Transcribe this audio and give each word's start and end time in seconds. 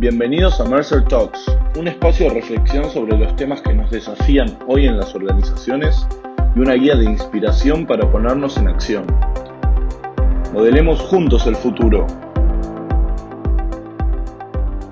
Bienvenidos 0.00 0.60
a 0.60 0.64
Mercer 0.64 1.04
Talks, 1.06 1.44
un 1.76 1.88
espacio 1.88 2.28
de 2.28 2.34
reflexión 2.34 2.88
sobre 2.88 3.18
los 3.18 3.34
temas 3.34 3.60
que 3.62 3.74
nos 3.74 3.90
desafían 3.90 4.56
hoy 4.68 4.86
en 4.86 4.96
las 4.96 5.12
organizaciones 5.12 6.06
y 6.54 6.60
una 6.60 6.74
guía 6.74 6.94
de 6.94 7.04
inspiración 7.04 7.84
para 7.84 8.08
ponernos 8.08 8.56
en 8.58 8.68
acción. 8.68 9.06
Modelemos 10.52 11.00
juntos 11.00 11.48
el 11.48 11.56
futuro. 11.56 12.06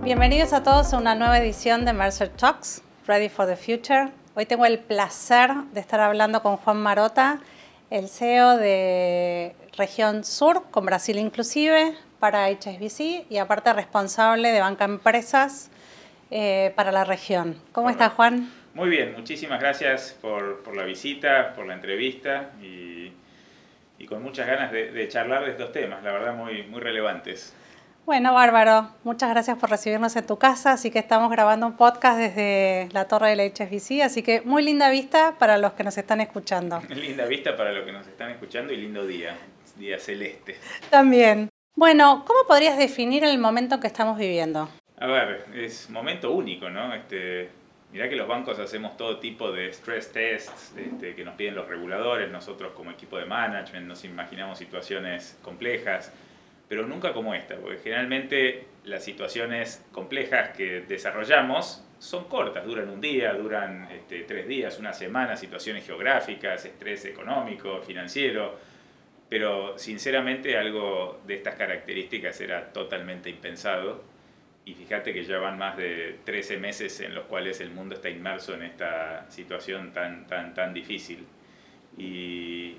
Bienvenidos 0.03 0.53
a 0.53 0.65
todos 0.65 0.93
a 0.93 0.99
una 0.99 1.15
nueva 1.15 1.39
edición 1.39 1.85
de 1.85 1.93
Mercer 1.93 2.31
Talks, 2.31 2.83
Ready 3.07 3.29
for 3.29 3.47
the 3.47 3.55
Future. 3.55 4.11
Hoy 4.35 4.47
tengo 4.47 4.67
el 4.67 4.81
placer 4.81 5.53
de 5.73 5.79
estar 5.79 6.01
hablando 6.01 6.43
con 6.43 6.57
Juan 6.57 6.79
Marota, 6.79 7.39
el 7.91 8.09
CEO 8.09 8.57
de 8.57 9.55
Región 9.77 10.25
Sur, 10.25 10.65
con 10.73 10.85
Brasil 10.85 11.17
inclusive, 11.17 11.95
para 12.19 12.49
HSBC 12.49 13.27
y 13.31 13.39
aparte 13.39 13.73
responsable 13.73 14.53
de 14.53 14.61
Banca 14.61 14.85
Empresas 14.85 15.71
eh, 16.31 16.73
para 16.75 16.93
la 16.93 17.05
región. 17.05 17.61
¿Cómo 17.73 17.91
estás, 17.91 18.13
Juan? 18.13 18.51
Muy 18.75 18.91
bien, 18.91 19.15
muchísimas 19.17 19.61
gracias 19.61 20.17
por, 20.21 20.63
por 20.63 20.77
la 20.77 20.85
visita, 20.85 21.55
por 21.55 21.67
la 21.67 21.75
entrevista 21.75 22.51
y, 22.61 23.13
y 23.99 24.07
con 24.07 24.23
muchas 24.23 24.47
ganas 24.47 24.71
de, 24.71 24.91
de, 24.91 25.09
charlar 25.09 25.45
de 25.45 25.53
estos 25.53 25.73
temas, 25.73 26.03
la 26.03 26.13
verdad 26.13 26.35
muy, 26.35 26.65
muy 26.65 26.81
relevantes. 26.81 27.55
Bueno, 28.05 28.35
Bárbaro, 28.35 28.91
muchas 29.03 29.31
gracias 29.31 29.59
por 29.59 29.71
recibirnos 29.71 30.15
en 30.15 30.27
tu 30.27 30.39
casa, 30.39 30.73
así 30.73 30.91
que 30.91 30.99
estamos 30.99 31.31
grabando 31.31 31.67
un 31.67 31.77
podcast 31.77 32.19
desde 32.19 32.89
la 32.93 33.09
torre 33.09 33.31
de 33.31 33.37
la 33.37 33.45
HSBC, 33.45 34.03
así 34.03 34.23
que 34.23 34.43
muy 34.43 34.63
linda 34.63 34.91
vista 34.91 35.37
para 35.39 35.59
los 35.59 35.73
que 35.73 35.83
nos 35.83 35.97
están 35.99 36.21
escuchando. 36.21 36.81
linda 36.91 37.25
vista 37.25 37.57
para 37.57 37.73
los 37.73 37.85
que 37.85 37.93
nos 37.93 38.07
están 38.07 38.31
escuchando 38.31 38.73
y 38.73 38.77
lindo 38.77 39.07
día, 39.07 39.37
día 39.77 39.99
celeste. 39.99 40.57
También. 40.91 41.49
Bueno, 41.79 42.25
¿cómo 42.27 42.41
podrías 42.49 42.79
definir 42.79 43.23
el 43.23 43.37
momento 43.37 43.81
que 43.81 43.87
estamos 43.87 44.17
viviendo? 44.17 44.67
A 44.99 45.07
ver, 45.07 45.45
es 45.55 45.91
momento 45.91 46.33
único, 46.33 46.71
¿no? 46.71 46.95
Este, 46.95 47.51
mirá 47.93 48.09
que 48.09 48.17
los 48.17 48.27
bancos 48.27 48.59
hacemos 48.59 48.97
todo 48.97 49.19
tipo 49.19 49.53
de 49.53 49.71
stress 49.75 50.11
tests 50.11 50.75
este, 50.75 51.15
que 51.15 51.23
nos 51.23 51.35
piden 51.35 51.55
los 51.55 51.69
reguladores, 51.69 52.31
nosotros 52.31 52.73
como 52.73 52.93
equipo 52.93 53.19
de 53.19 53.27
management 53.27 53.87
nos 53.87 54.07
imaginamos 54.07 54.57
situaciones 54.57 55.39
complejas, 55.43 56.15
pero 56.67 56.87
nunca 56.87 57.13
como 57.13 57.35
esta, 57.35 57.57
porque 57.57 57.77
generalmente 57.77 58.69
las 58.85 59.05
situaciones 59.05 59.85
complejas 59.93 60.57
que 60.57 60.81
desarrollamos 60.81 61.85
son 61.99 62.25
cortas, 62.25 62.65
duran 62.65 62.89
un 62.89 63.03
día, 63.03 63.35
duran 63.35 63.87
este, 63.93 64.23
tres 64.23 64.49
días, 64.49 64.79
una 64.79 64.95
semana, 64.95 65.37
situaciones 65.37 65.85
geográficas, 65.85 66.65
estrés 66.65 67.05
económico, 67.05 67.83
financiero 67.83 68.76
pero 69.29 69.77
sinceramente 69.79 70.57
algo 70.57 71.21
de 71.27 71.35
estas 71.35 71.57
características 71.57 72.41
era 72.41 72.73
totalmente 72.73 73.29
impensado. 73.29 74.05
Y 74.65 74.75
fíjate 74.75 75.13
que 75.13 75.25
ya 75.25 75.39
van 75.39 75.59
más 75.59 75.77
de 75.77 76.19
13 76.25 76.59
meses 76.59 77.01
en 77.01 77.15
los 77.15 77.25
cuales 77.27 77.61
el 77.61 77.71
mundo 77.71 77.95
está 77.95 78.09
inmerso 78.09 78.55
en 78.55 78.63
esta 78.63 79.31
situación 79.31 79.93
tan, 79.93 80.27
tan, 80.27 80.55
tan 80.55 80.75
difícil. 80.75 81.25
Y, 81.97 82.77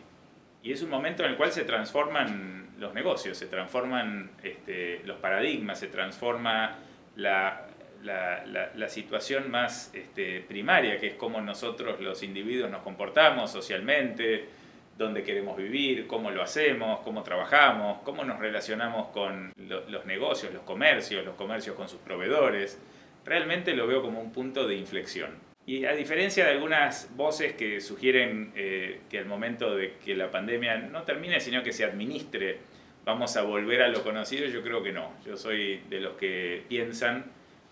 y 0.64 0.72
es 0.72 0.82
un 0.82 0.90
momento 0.90 1.24
en 1.24 1.32
el 1.32 1.38
cual 1.38 1.52
se 1.52 1.64
transforman 1.64 2.76
los 2.78 2.94
negocios, 2.94 3.38
se 3.38 3.48
transforman 3.48 4.32
este, 4.44 5.02
los 5.06 5.18
paradigmas, 5.18 5.80
se 5.80 5.88
transforma 5.88 6.78
la, 7.16 7.68
la, 8.04 8.46
la, 8.46 8.72
la 8.76 8.90
situación 8.90 9.50
más 9.50 9.92
este, 9.94 10.42
primaria, 10.42 11.00
que 11.00 11.08
es 11.08 11.16
cómo 11.16 11.42
nosotros 11.42 12.00
los 12.00 12.22
individuos 12.24 12.70
nos 12.70 12.84
comportamos 12.84 13.52
socialmente, 13.52 14.50
dónde 14.98 15.24
queremos 15.24 15.56
vivir, 15.58 16.08
cómo 16.08 16.32
lo 16.32 16.42
hacemos, 16.42 17.00
cómo 17.02 17.24
trabajamos, 17.24 18.00
cómo 18.04 18.24
nos 18.24 18.40
relacionamos 18.40 19.10
con 19.10 19.54
los 19.58 20.06
negocios, 20.06 20.54
los 20.54 20.64
comercios, 20.64 21.24
los 21.24 21.36
comercios 21.36 21.76
con 21.76 21.88
sus 21.88 22.00
proveedores. 22.00 22.80
Realmente 23.24 23.76
lo 23.76 23.86
veo 23.88 24.02
como 24.02 24.20
un 24.20 24.32
punto 24.32 24.68
de 24.68 24.76
inflexión. 24.76 25.32
Y 25.66 25.86
a 25.86 25.92
diferencia 25.92 26.46
de 26.46 26.52
algunas 26.52 27.16
voces 27.16 27.54
que 27.54 27.82
sugieren 27.82 28.54
eh, 28.56 29.02
que 29.10 29.20
al 29.20 29.26
momento 29.26 29.76
de 29.76 29.96
que 30.04 30.16
la 30.16 30.32
pandemia 30.32 30.78
no 30.78 31.04
termine, 31.04 31.40
sino 31.42 31.62
que 31.62 31.74
se 31.74 31.84
administre, 31.84 32.60
vamos 33.06 33.36
a 33.36 33.42
volver 33.44 33.82
a 33.82 33.90
lo 33.90 34.02
conocido, 34.02 34.48
yo 34.48 34.64
creo 34.64 34.82
que 34.82 34.94
no. 34.94 35.12
Yo 35.26 35.36
soy 35.36 35.82
de 35.90 36.00
los 36.00 36.14
que 36.16 36.64
piensan 36.70 37.26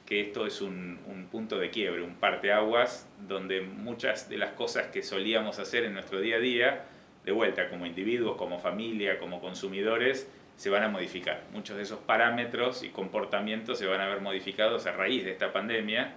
que 0.05 0.19
esto 0.19 0.45
es 0.45 0.61
un, 0.61 0.99
un 1.07 1.27
punto 1.27 1.57
de 1.57 1.69
quiebre, 1.71 2.03
un 2.03 2.15
parteaguas, 2.15 3.09
donde 3.27 3.61
muchas 3.61 4.29
de 4.29 4.37
las 4.37 4.51
cosas 4.51 4.87
que 4.87 5.01
solíamos 5.01 5.57
hacer 5.57 5.85
en 5.85 5.93
nuestro 5.93 6.19
día 6.19 6.35
a 6.35 6.39
día 6.39 6.85
de 7.25 7.31
vuelta, 7.31 7.69
como 7.69 7.85
individuos, 7.85 8.37
como 8.37 8.59
familia, 8.59 9.19
como 9.19 9.41
consumidores, 9.41 10.29
se 10.55 10.69
van 10.69 10.83
a 10.83 10.87
modificar. 10.87 11.43
Muchos 11.51 11.75
de 11.75 11.83
esos 11.83 11.99
parámetros 11.99 12.83
y 12.83 12.89
comportamientos 12.89 13.79
se 13.79 13.87
van 13.87 13.99
a 13.99 14.07
ver 14.07 14.21
modificados 14.21 14.85
a 14.85 14.91
raíz 14.91 15.25
de 15.25 15.31
esta 15.31 15.51
pandemia 15.51 16.13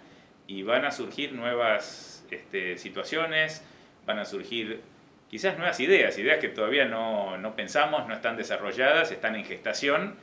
y 0.47 0.63
van 0.63 0.85
a 0.85 0.91
surgir 0.91 1.33
nuevas 1.33 2.27
este, 2.31 2.77
situaciones, 2.79 3.65
van 4.07 4.19
a 4.19 4.25
surgir 4.25 4.83
quizás 5.31 5.57
nuevas 5.57 5.81
ideas, 5.81 6.19
ideas 6.19 6.39
que 6.39 6.49
todavía 6.49 6.85
no, 6.85 7.37
no, 7.39 7.57
pensamos, 7.57 8.07
no 8.07 8.15
están 8.15 8.37
desarrolladas, 8.37 9.11
están 9.11 9.35
en 9.35 9.45
gestación, 9.45 10.17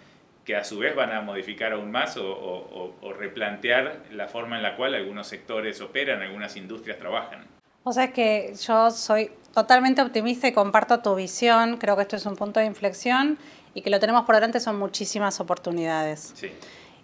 que 0.46 0.56
a 0.56 0.64
su 0.64 0.78
vez 0.78 0.96
van 0.96 1.12
a 1.12 1.22
modificar 1.22 1.74
aún 1.74 1.92
más 1.92 2.18
o, 2.18 2.32
o, 2.32 2.96
o 3.02 3.14
replantear 3.14 4.04
la 4.12 4.28
forma 4.28 4.58
en 4.58 4.64
la 4.64 4.76
cual 4.76 4.94
algunos 4.94 5.28
sectores 5.28 5.82
operan, 5.82 6.22
algunas 6.22 6.56
industrias 6.56 7.00
trabajan. 7.00 7.55
O 7.88 7.94
sea, 7.94 8.06
es 8.06 8.12
que 8.14 8.54
yo 8.66 8.90
soy 8.90 9.30
totalmente 9.54 10.02
optimista 10.02 10.48
y 10.48 10.54
comparto 10.54 11.02
tu 11.02 11.14
visión. 11.14 11.78
Creo 11.78 11.96
que 11.96 12.02
esto 12.02 12.16
es 12.16 12.26
un 12.26 12.36
punto 12.36 12.60
de 12.60 12.66
inflexión 12.66 13.38
y 13.76 13.84
que 13.84 13.92
lo 13.92 14.00
tenemos 14.00 14.26
por 14.26 14.34
delante 14.34 14.60
son 14.60 14.80
muchísimas 14.80 15.40
oportunidades. 15.40 16.34
Sí. 16.36 16.52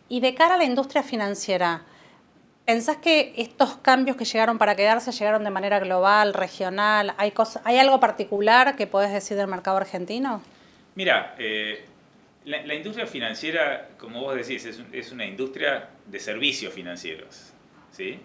Y 0.10 0.22
de 0.22 0.34
cara 0.34 0.56
a 0.56 0.58
la 0.58 0.64
industria 0.64 1.04
financiera, 1.04 1.84
¿pensás 2.66 2.98
que 2.98 3.32
estos 3.38 3.78
cambios 3.78 4.18
que 4.18 4.26
llegaron 4.26 4.58
para 4.58 4.76
quedarse 4.76 5.12
llegaron 5.12 5.44
de 5.44 5.52
manera 5.52 5.80
global, 5.80 6.34
regional? 6.34 7.14
¿Hay, 7.18 7.30
cosa, 7.30 7.62
¿hay 7.64 7.78
algo 7.78 8.00
particular 8.00 8.76
que 8.76 8.88
puedes 8.88 9.14
decir 9.14 9.38
del 9.38 9.48
mercado 9.48 9.78
argentino? 9.78 10.42
Mira, 10.96 11.36
eh, 11.38 11.86
la, 12.46 12.66
la, 12.66 12.74
industria 12.74 13.06
financiera, 13.06 13.90
como 14.00 14.22
vos 14.22 14.36
decís, 14.36 14.66
es, 14.66 14.82
es 14.92 15.12
una 15.12 15.28
industria 15.28 15.90
de 16.08 16.20
servicios 16.20 16.74
financieros. 16.74 17.54
¿sí? 17.92 18.20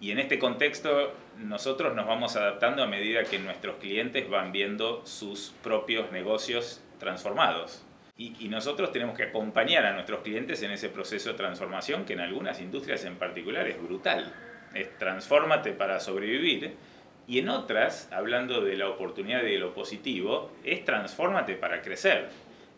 Y 0.00 0.10
en 0.10 0.18
este 0.18 0.38
contexto 0.38 1.14
nosotros 1.38 1.94
nos 1.94 2.06
vamos 2.06 2.36
adaptando 2.36 2.82
a 2.82 2.86
medida 2.86 3.24
que 3.24 3.38
nuestros 3.38 3.76
clientes 3.76 4.28
van 4.28 4.52
viendo 4.52 5.04
sus 5.06 5.54
propios 5.62 6.12
negocios 6.12 6.82
transformados. 6.98 7.82
Y, 8.18 8.34
y, 8.40 8.48
nosotros 8.48 8.92
tenemos 8.92 9.14
que 9.14 9.24
acompañar 9.24 9.84
a 9.84 9.92
nuestros 9.92 10.20
clientes 10.20 10.62
en 10.62 10.70
ese 10.70 10.88
proceso 10.88 11.30
de 11.30 11.36
transformación 11.36 12.06
que 12.06 12.14
en 12.14 12.20
algunas 12.20 12.60
industrias 12.62 13.04
en 13.04 13.16
particular 13.16 13.68
es 13.68 13.82
brutal. 13.82 14.32
Es 14.74 14.96
transfórmate 14.98 15.72
para 15.72 16.00
sobrevivir. 16.00 16.76
Y 17.28 17.40
en 17.40 17.50
otras, 17.50 18.08
hablando 18.12 18.62
de 18.62 18.76
la 18.76 18.88
oportunidad 18.88 19.42
y 19.42 19.52
de 19.52 19.58
lo 19.58 19.74
positivo, 19.74 20.50
es 20.64 20.84
transfórmate 20.84 21.56
para 21.56 21.82
crecer. 21.82 22.28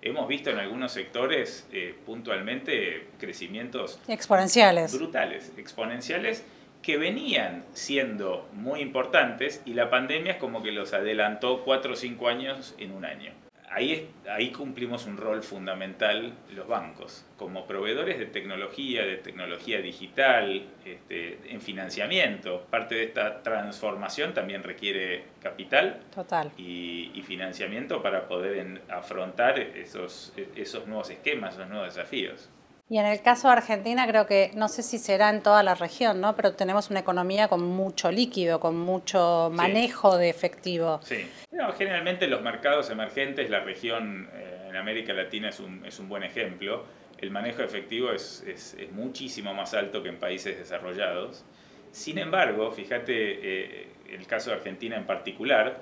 Hemos 0.02 0.26
visto 0.26 0.50
en 0.50 0.58
algunos 0.58 0.92
sectores 0.92 1.68
eh, 1.72 1.94
puntualmente 2.06 3.08
crecimientos 3.18 4.00
exponenciales. 4.08 4.96
Brutales, 4.96 5.52
exponenciales 5.56 6.44
que 6.82 6.96
venían 6.96 7.64
siendo 7.72 8.48
muy 8.52 8.80
importantes 8.80 9.62
y 9.64 9.74
la 9.74 9.90
pandemia 9.90 10.32
es 10.32 10.38
como 10.38 10.62
que 10.62 10.72
los 10.72 10.92
adelantó 10.92 11.62
cuatro 11.64 11.92
o 11.92 11.96
cinco 11.96 12.28
años 12.28 12.74
en 12.78 12.92
un 12.92 13.04
año. 13.04 13.32
Ahí, 13.70 14.08
ahí 14.30 14.50
cumplimos 14.50 15.04
un 15.04 15.18
rol 15.18 15.42
fundamental 15.42 16.32
los 16.54 16.66
bancos, 16.66 17.26
como 17.36 17.66
proveedores 17.66 18.18
de 18.18 18.24
tecnología, 18.24 19.04
de 19.04 19.18
tecnología 19.18 19.82
digital, 19.82 20.62
este, 20.86 21.38
en 21.44 21.60
financiamiento. 21.60 22.66
Parte 22.70 22.94
de 22.94 23.04
esta 23.04 23.42
transformación 23.42 24.32
también 24.32 24.62
requiere 24.62 25.24
capital 25.42 26.00
Total. 26.14 26.50
Y, 26.56 27.10
y 27.14 27.22
financiamiento 27.22 28.02
para 28.02 28.26
poder 28.26 28.56
en, 28.56 28.80
afrontar 28.88 29.58
esos, 29.58 30.32
esos 30.56 30.86
nuevos 30.86 31.10
esquemas, 31.10 31.54
esos 31.54 31.68
nuevos 31.68 31.94
desafíos. 31.94 32.48
Y 32.90 32.96
en 32.96 33.04
el 33.04 33.20
caso 33.20 33.48
de 33.48 33.54
Argentina 33.54 34.06
creo 34.06 34.26
que, 34.26 34.50
no 34.54 34.68
sé 34.68 34.82
si 34.82 34.98
será 34.98 35.28
en 35.28 35.42
toda 35.42 35.62
la 35.62 35.74
región, 35.74 36.22
¿no? 36.22 36.34
pero 36.34 36.54
tenemos 36.54 36.88
una 36.88 37.00
economía 37.00 37.48
con 37.48 37.62
mucho 37.62 38.10
líquido, 38.10 38.60
con 38.60 38.78
mucho 38.78 39.50
manejo 39.52 40.12
sí. 40.14 40.18
de 40.20 40.30
efectivo. 40.30 41.00
Sí, 41.02 41.30
no, 41.50 41.72
generalmente 41.72 42.26
los 42.26 42.40
mercados 42.40 42.88
emergentes, 42.88 43.50
la 43.50 43.60
región 43.60 44.30
eh, 44.32 44.68
en 44.70 44.76
América 44.76 45.12
Latina 45.12 45.50
es 45.50 45.60
un, 45.60 45.84
es 45.84 45.98
un 45.98 46.08
buen 46.08 46.22
ejemplo, 46.22 46.84
el 47.18 47.30
manejo 47.30 47.58
de 47.58 47.66
efectivo 47.66 48.10
es, 48.10 48.42
es, 48.46 48.74
es, 48.74 48.90
muchísimo 48.92 49.52
más 49.52 49.74
alto 49.74 50.02
que 50.02 50.08
en 50.08 50.18
países 50.18 50.56
desarrollados. 50.56 51.44
Sin 51.90 52.16
embargo, 52.16 52.70
fíjate, 52.70 53.12
eh, 53.12 53.88
el 54.08 54.26
caso 54.26 54.50
de 54.50 54.56
Argentina 54.56 54.96
en 54.96 55.04
particular, 55.04 55.80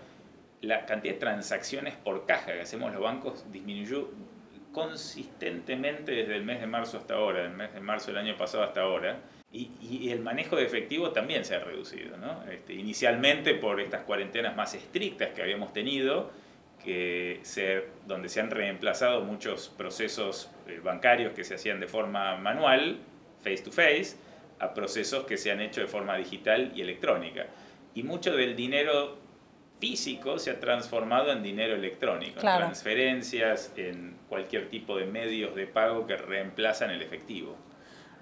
la 0.63 0.87
cantidad 0.87 1.15
de 1.15 1.21
transacciones 1.21 1.95
por 1.95 2.27
caja 2.27 2.53
que 2.55 2.61
hacemos 2.63 2.93
los 2.93 3.03
bancos 3.03 3.45
disminuyó 3.53 4.11
consistentemente 4.77 6.13
desde 6.13 6.37
el 6.37 6.45
mes 6.45 6.61
de 6.61 6.67
marzo 6.67 6.99
hasta 6.99 7.15
ahora, 7.15 7.45
del 7.45 7.53
mes 7.53 7.73
de 7.73 7.81
marzo 7.81 8.09
del 8.09 8.19
año 8.19 8.37
pasado 8.37 8.63
hasta 8.63 8.83
ahora, 8.83 9.21
y, 9.51 9.71
y 9.81 10.11
el 10.11 10.21
manejo 10.21 10.55
de 10.55 10.67
efectivo 10.67 11.13
también 11.13 11.47
se 11.47 11.55
ha 11.55 11.61
reducido. 11.61 12.19
¿no? 12.19 12.43
Este, 12.51 12.75
inicialmente 12.75 13.55
por 13.55 13.81
estas 13.81 14.03
cuarentenas 14.03 14.55
más 14.55 14.75
estrictas 14.75 15.31
que 15.31 15.41
habíamos 15.41 15.73
tenido, 15.73 16.31
que 16.85 17.41
se, 17.41 17.87
donde 18.07 18.29
se 18.29 18.41
han 18.41 18.51
reemplazado 18.51 19.23
muchos 19.23 19.71
procesos 19.71 20.51
eh, 20.67 20.79
bancarios 20.85 21.33
que 21.33 21.43
se 21.43 21.55
hacían 21.55 21.81
de 21.81 21.89
forma 21.89 22.37
manual, 22.37 22.99
face 23.43 23.63
to 23.63 23.73
face 23.73 24.19
a 24.59 24.75
procesos 24.75 25.25
que 25.25 25.39
se 25.39 25.51
han 25.51 25.63
hecho 25.63 25.81
de 25.81 25.87
forma 25.87 26.19
digital 26.19 26.73
y 26.75 26.83
electrónica. 26.83 27.47
Y 27.95 28.03
mucho 28.03 28.37
del 28.37 28.55
dinero 28.55 29.17
físico 29.81 30.39
se 30.39 30.51
ha 30.51 30.61
transformado 30.61 31.33
en 31.33 31.43
dinero 31.43 31.75
electrónico, 31.75 32.41
en 32.41 32.59
transferencias, 32.59 33.73
en 33.79 34.16
cualquier 34.29 34.71
tipo 34.71 34.97
de 34.97 35.07
medios 35.07 35.55
de 35.55 35.67
pago 35.67 36.07
que 36.07 36.17
reemplazan 36.17 36.91
el 36.91 37.03
efectivo. 37.03 37.55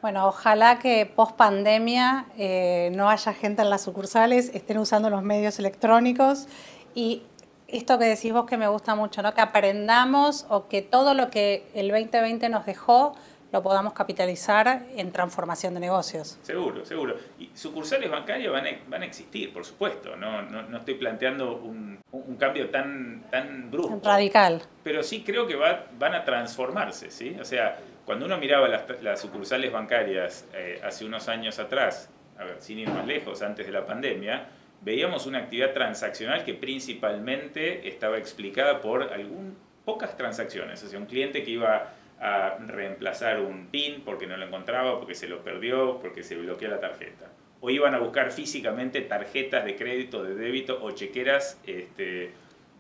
Bueno, 0.02 0.26
ojalá 0.26 0.78
que 0.78 1.06
post 1.06 1.34
pandemia 1.36 2.26
eh, 2.36 2.92
no 2.94 3.08
haya 3.08 3.32
gente 3.32 3.62
en 3.62 3.70
las 3.70 3.82
sucursales, 3.82 4.50
estén 4.54 4.76
usando 4.78 5.08
los 5.08 5.22
medios 5.22 5.58
electrónicos 5.58 6.46
y 6.94 7.22
esto 7.68 7.98
que 7.98 8.04
decís 8.04 8.32
vos 8.32 8.44
que 8.44 8.58
me 8.58 8.68
gusta 8.68 8.94
mucho, 8.94 9.22
¿no? 9.22 9.32
que 9.32 9.40
aprendamos 9.40 10.46
o 10.50 10.68
que 10.68 10.82
todo 10.82 11.14
lo 11.14 11.30
que 11.30 11.66
el 11.74 11.88
2020 11.88 12.48
nos 12.50 12.66
dejó 12.66 13.14
lo 13.54 13.62
podamos 13.62 13.92
capitalizar 13.92 14.82
en 14.96 15.12
transformación 15.12 15.74
de 15.74 15.80
negocios. 15.80 16.40
Seguro, 16.42 16.84
seguro. 16.84 17.14
Y 17.38 17.50
sucursales 17.54 18.10
bancarias 18.10 18.52
van 18.52 18.66
a, 18.66 18.70
van 18.88 19.02
a 19.02 19.06
existir, 19.06 19.52
por 19.52 19.64
supuesto. 19.64 20.16
No, 20.16 20.42
no, 20.42 20.62
no 20.62 20.78
estoy 20.78 20.94
planteando 20.94 21.58
un, 21.58 22.00
un, 22.10 22.36
cambio 22.36 22.68
tan, 22.70 23.22
tan 23.30 23.70
brusco. 23.70 24.00
Radical. 24.02 24.60
Pero 24.82 25.04
sí 25.04 25.22
creo 25.22 25.46
que 25.46 25.54
va, 25.54 25.86
van 25.96 26.16
a 26.16 26.24
transformarse, 26.24 27.12
¿sí? 27.12 27.36
O 27.40 27.44
sea, 27.44 27.78
cuando 28.04 28.26
uno 28.26 28.38
miraba 28.38 28.66
las, 28.66 29.00
las 29.00 29.20
sucursales 29.20 29.70
bancarias 29.70 30.48
eh, 30.52 30.80
hace 30.82 31.04
unos 31.04 31.28
años 31.28 31.60
atrás, 31.60 32.10
a 32.36 32.42
ver, 32.42 32.56
sin 32.58 32.80
ir 32.80 32.90
más 32.90 33.06
lejos, 33.06 33.40
antes 33.40 33.66
de 33.66 33.72
la 33.72 33.86
pandemia, 33.86 34.48
veíamos 34.80 35.26
una 35.26 35.38
actividad 35.38 35.72
transaccional 35.72 36.44
que 36.44 36.54
principalmente 36.54 37.86
estaba 37.86 38.18
explicada 38.18 38.80
por 38.80 39.12
algún, 39.12 39.56
pocas 39.84 40.16
transacciones. 40.16 40.82
O 40.82 40.88
sea, 40.88 40.98
un 40.98 41.06
cliente 41.06 41.44
que 41.44 41.52
iba 41.52 41.92
a 42.20 42.56
reemplazar 42.58 43.40
un 43.40 43.66
PIN 43.68 44.02
porque 44.04 44.26
no 44.26 44.36
lo 44.36 44.46
encontraba, 44.46 44.98
porque 44.98 45.14
se 45.14 45.28
lo 45.28 45.42
perdió, 45.42 45.98
porque 46.00 46.22
se 46.22 46.36
bloqueó 46.36 46.68
la 46.68 46.80
tarjeta. 46.80 47.26
O 47.60 47.70
iban 47.70 47.94
a 47.94 47.98
buscar 47.98 48.30
físicamente 48.30 49.00
tarjetas 49.00 49.64
de 49.64 49.76
crédito, 49.76 50.22
de 50.22 50.34
débito 50.34 50.82
o 50.82 50.90
chequeras 50.92 51.60
este, 51.66 52.32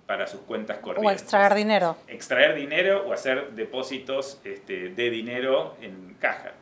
para 0.06 0.26
sus 0.26 0.40
cuentas 0.40 0.78
corrientes. 0.78 1.20
O 1.20 1.22
extraer 1.22 1.54
dinero. 1.54 1.96
Extraer 2.08 2.54
dinero 2.54 3.04
o 3.06 3.12
hacer 3.12 3.50
depósitos 3.52 4.40
este, 4.44 4.90
de 4.90 5.10
dinero 5.10 5.76
en 5.80 6.14
caja. 6.18 6.52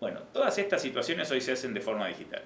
Bueno, 0.00 0.20
todas 0.32 0.58
estas 0.58 0.82
situaciones 0.82 1.30
hoy 1.30 1.40
se 1.40 1.52
hacen 1.52 1.74
de 1.74 1.80
forma 1.80 2.08
digital. 2.08 2.42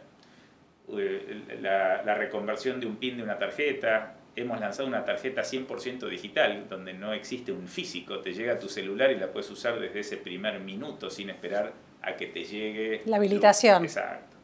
Eh, 0.98 1.58
la, 1.60 2.02
la 2.02 2.14
reconversión 2.14 2.80
de 2.80 2.86
un 2.86 2.96
PIN 2.96 3.18
de 3.18 3.22
una 3.22 3.38
tarjeta, 3.38 4.14
hemos 4.42 4.60
lanzado 4.60 4.88
una 4.88 5.04
tarjeta 5.04 5.42
100% 5.42 6.08
digital, 6.08 6.66
donde 6.68 6.92
no 6.92 7.12
existe 7.12 7.52
un 7.52 7.68
físico, 7.68 8.20
te 8.20 8.32
llega 8.32 8.54
a 8.54 8.58
tu 8.58 8.68
celular 8.68 9.10
y 9.10 9.16
la 9.16 9.32
puedes 9.32 9.50
usar 9.50 9.78
desde 9.80 10.00
ese 10.00 10.16
primer 10.16 10.60
minuto 10.60 11.10
sin 11.10 11.30
esperar 11.30 11.72
a 12.02 12.16
que 12.16 12.26
te 12.26 12.44
llegue... 12.44 13.02
La 13.06 13.16
habilitación. 13.16 13.84
Exacto. 13.84 14.36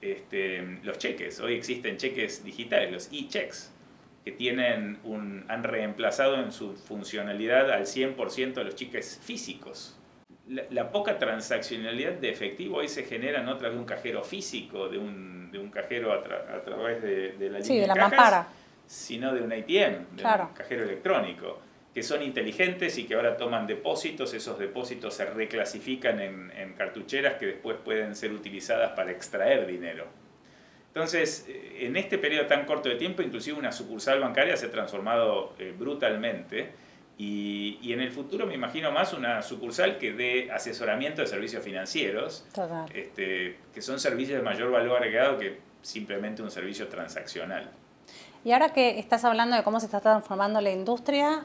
Este, 0.00 0.62
los 0.82 0.98
cheques, 0.98 1.40
hoy 1.40 1.54
existen 1.54 1.96
cheques 1.96 2.44
digitales, 2.44 2.92
los 2.92 3.08
e-checks, 3.12 3.72
que 4.24 4.32
tienen 4.32 4.98
un, 5.04 5.44
han 5.48 5.64
reemplazado 5.64 6.36
en 6.40 6.52
su 6.52 6.74
funcionalidad 6.74 7.70
al 7.70 7.86
100% 7.86 8.54
de 8.54 8.64
los 8.64 8.74
cheques 8.74 9.20
físicos. 9.22 9.96
La, 10.48 10.92
poca 10.92 11.18
transaccionalidad 11.18 12.12
de 12.12 12.30
efectivo 12.30 12.76
hoy 12.76 12.88
se 12.88 13.04
genera 13.04 13.42
no 13.42 13.52
a 13.52 13.58
través 13.58 13.74
de 13.74 13.80
un 13.80 13.86
cajero 13.86 14.22
físico, 14.22 14.88
de 14.88 14.98
un, 14.98 15.50
de 15.50 15.58
un 15.58 15.70
cajero 15.70 16.12
a, 16.12 16.22
través 16.22 17.02
de, 17.02 17.32
de 17.32 17.50
la 17.50 17.62
sí, 17.62 17.78
de 17.78 17.86
la 17.86 17.94
mampara 17.96 18.46
sino 18.86 19.34
de 19.34 19.42
un 19.42 19.52
ATM, 19.52 20.16
de 20.16 20.24
un 20.24 20.54
cajero 20.54 20.84
electrónico, 20.84 21.60
que 21.96 22.02
son 22.02 22.22
inteligentes 22.22 22.98
y 22.98 23.04
que 23.04 23.14
ahora 23.14 23.36
toman 23.36 23.66
depósitos, 23.66 24.34
esos 24.34 24.58
depósitos 24.58 25.14
se 25.14 25.24
reclasifican 25.24 26.20
en, 26.20 26.74
cartucheras 26.76 27.34
que 27.34 27.46
después 27.46 27.78
pueden 27.82 28.14
ser 28.14 28.32
utilizadas 28.32 28.92
para 28.92 29.12
extraer 29.12 29.66
dinero. 29.66 30.06
Entonces, 30.88 31.46
eh, 31.48 31.86
en 31.86 31.96
este 31.96 32.18
periodo 32.18 32.46
tan 32.46 32.66
corto 32.66 32.88
de 32.88 32.96
tiempo, 32.96 33.22
inclusive 33.22 33.58
una 33.58 33.72
sucursal 33.72 34.20
bancaria 34.20 34.56
se 34.58 34.66
ha 34.66 34.70
transformado 34.70 35.54
eh, 35.58 35.74
brutalmente 35.76 36.70
y, 37.16 37.78
y, 37.80 37.94
en 37.94 38.00
el 38.02 38.12
futuro 38.12 38.46
me 38.46 38.52
imagino 38.52 38.92
más 38.92 39.14
una 39.14 39.40
sucursal 39.40 39.96
que 39.96 40.12
dé 40.12 40.50
asesoramiento 40.50 41.22
de 41.22 41.26
servicios 41.26 41.64
financieros, 41.64 42.46
este, 42.92 43.56
que 43.72 43.80
son 43.80 43.98
servicios 43.98 44.36
de 44.36 44.44
mayor 44.44 44.70
valor 44.70 45.02
agregado 45.02 45.38
que 45.38 45.60
simplemente 45.80 46.42
un 46.42 46.50
servicio 46.50 46.88
transaccional. 46.88 47.70
Y 48.46 48.52
ahora 48.52 48.72
que 48.72 49.00
estás 49.00 49.24
hablando 49.24 49.56
de 49.56 49.64
cómo 49.64 49.80
se 49.80 49.86
está 49.86 50.00
transformando 50.00 50.60
la 50.60 50.70
industria, 50.70 51.44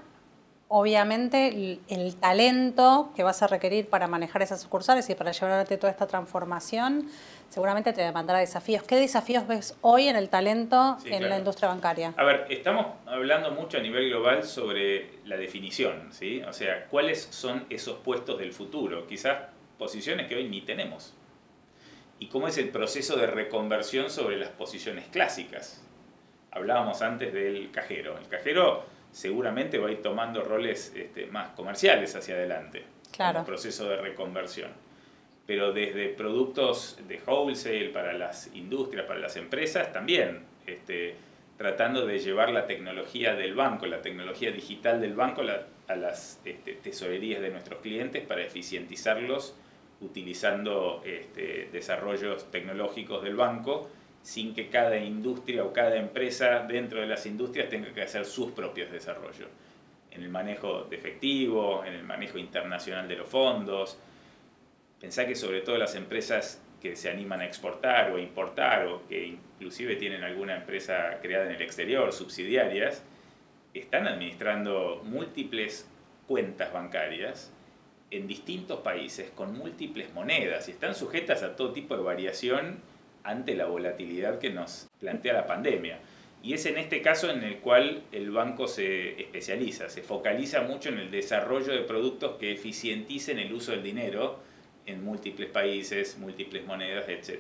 obviamente 0.68 1.80
el, 1.89 2.15
talento 2.18 3.12
que 3.15 3.24
vas 3.24 3.42
a 3.42 3.48
requerir 3.48 3.89
para 3.89 4.07
manejar 4.07 4.44
esas 4.44 4.62
sucursales 4.62 5.09
y 5.09 5.15
para 5.15 5.31
llevar 5.31 5.50
adelante 5.50 5.77
toda 5.77 5.89
esta 5.89 6.06
transformación, 6.06 7.09
seguramente 7.50 7.92
te 7.94 8.03
demandará 8.03 8.38
desafíos. 8.38 8.83
¿Qué 8.83 8.98
desafíos 8.98 9.48
ves 9.48 9.75
hoy 9.81 10.09
en 10.09 10.15
el 10.15 10.30
talento 10.30 11.00
en 11.06 11.27
la 11.27 11.39
industria 11.39 11.69
bancaria? 11.69 12.13
A 12.18 12.24
ver, 12.24 12.45
estamos 12.51 12.86
hablando 13.07 13.50
mucho 13.50 13.80
a 13.80 13.81
nivel 13.81 14.07
global 14.07 14.44
sobre 14.44 15.25
la 15.25 15.38
definición, 15.38 16.09
¿sí? 16.12 16.44
O 16.44 16.53
sea, 16.53 16.86
¿cuáles 16.86 17.19
son 17.31 17.65
esos 17.71 17.98
puestos 17.98 18.38
del 18.38 18.53
futuro? 18.53 19.07
Quizás 19.07 19.39
posiciones 19.80 20.27
que 20.27 20.36
hoy 20.36 20.48
ni 20.48 20.62
tenemos. 20.62 21.15
¿Y 22.19 22.27
cómo 22.27 22.48
es 22.48 22.59
el 22.59 22.69
proceso 22.69 23.15
de 23.15 23.25
reconversión 23.25 24.12
sobre 24.12 24.38
las 24.38 24.50
posiciones 24.50 25.07
clásicas? 25.07 25.83
Hablábamos 26.51 27.01
antes 27.01 27.33
del 27.33 27.71
cajero. 27.71 28.18
El 28.18 28.27
cajero 28.27 28.83
seguramente 29.12 29.77
va 29.77 29.89
a 29.89 29.92
ir 29.92 30.01
tomando 30.01 30.44
roles 30.44 30.94
este, 30.95 31.25
más 31.27 31.50
comerciales 31.50 32.15
hacia 32.15 32.36
adelante. 32.36 32.83
Claro. 33.12 33.39
En 33.39 33.42
el 33.42 33.45
proceso 33.45 33.89
de 33.89 33.98
reconversión. 33.98 34.71
Pero 35.45 35.74
desde 35.74 36.09
productos 36.09 37.00
de 37.07 37.19
wholesale 37.25 37.89
para 37.89 38.13
las 38.13 38.53
industrias, 38.56 39.06
para 39.06 39.19
las 39.19 39.36
empresas, 39.36 39.92
también 39.92 40.44
este, 40.65 41.15
tratando 41.57 42.06
de 42.06 42.19
llevar 42.19 42.51
la 42.51 42.68
tecnología 42.68 43.36
del 43.36 43.56
banco, 43.56 43.86
la 43.86 44.01
tecnología 44.01 44.51
digital 44.51 45.01
del 45.01 45.13
banco 45.13 45.42
a 45.88 45.95
las 45.95 46.39
este, 46.45 46.74
tesorerías 46.74 47.42
de 47.42 47.50
nuestros 47.50 47.81
clientes 47.81 48.25
para 48.25 48.44
eficientizarlos 48.44 49.56
utilizando 50.00 51.03
este, 51.06 51.69
desarrollos 51.71 52.50
tecnológicos 52.50 53.24
del 53.24 53.36
banco 53.36 53.89
sin 54.22 54.54
que 54.54 54.70
cada 54.70 54.98
industria 54.98 55.64
o 55.64 55.74
cada 55.74 55.96
empresa 55.96 56.66
dentro 56.68 57.02
de 57.02 57.08
las 57.08 57.26
industrias 57.26 57.70
tenga 57.70 57.92
que 57.94 58.02
hacer 58.02 58.26
sus 58.26 58.52
propios 58.52 58.92
desarrollos. 58.92 59.48
En 60.12 60.24
el 60.24 60.30
manejo 60.30 60.84
de 60.84 60.96
efectivo, 60.96 61.84
en 61.86 61.94
el 61.94 62.04
manejo 62.04 62.38
internacional 62.38 63.08
de 63.08 63.16
los 63.16 63.28
fondos. 63.28 63.98
Pensá 65.00 65.26
que 65.26 65.36
sobre 65.36 65.62
todo 65.62 65.78
las 65.78 65.96
empresas 65.96 66.62
que 66.82 66.96
se 66.96 67.10
animan 67.10 67.42
a 67.42 67.46
exportar 67.46 68.12
o 68.12 68.20
importar 68.20 68.88
o 68.88 69.08
que 69.08 69.25
inclusive 69.25 69.96
tienen 69.96 70.24
alguna 70.24 70.56
empresa 70.56 71.20
creada 71.22 71.46
en 71.46 71.56
el 71.56 71.62
exterior, 71.62 72.12
subsidiarias, 72.12 73.04
están 73.74 74.08
administrando 74.08 75.01
múltiples 75.06 75.88
cuentas 76.28 76.74
bancarias 76.74 77.51
en 78.10 78.28
distintos 78.28 78.82
países 78.82 79.32
con 79.32 79.58
múltiples 79.58 80.13
monedas 80.13 80.68
y 80.68 80.72
están 80.72 80.94
sujetas 80.94 81.44
a 81.44 81.56
todo 81.56 81.72
tipo 81.72 81.96
de 81.96 82.04
variación 82.04 82.80
ante 83.24 83.56
la 83.56 83.66
volatilidad 83.66 84.40
que 84.40 84.50
nos 84.50 84.90
plantea 85.00 85.34
la 85.34 85.46
pandemia. 85.46 86.00
Y 86.44 86.54
es 86.54 86.66
en 86.66 86.78
este 86.78 87.01
caso 87.01 87.30
en 87.30 87.44
el 87.44 87.60
cual 87.60 88.01
el 88.12 88.32
banco 88.32 88.68
se 88.68 89.22
especializa, 89.22 89.90
se 89.90 90.01
focaliza 90.01 90.62
mucho 90.62 90.90
en 90.90 90.98
el 90.98 91.12
desarrollo 91.12 91.72
de 91.72 91.82
productos 91.82 92.38
que 92.40 92.51
eficienticen 92.51 93.38
el 93.38 93.54
uso 93.54 93.72
del 93.72 93.84
dinero 93.84 94.40
en 94.88 95.04
múltiples 95.04 95.50
países, 95.50 96.18
múltiples 96.18 96.66
monedas, 96.66 97.08
etc. 97.08 97.40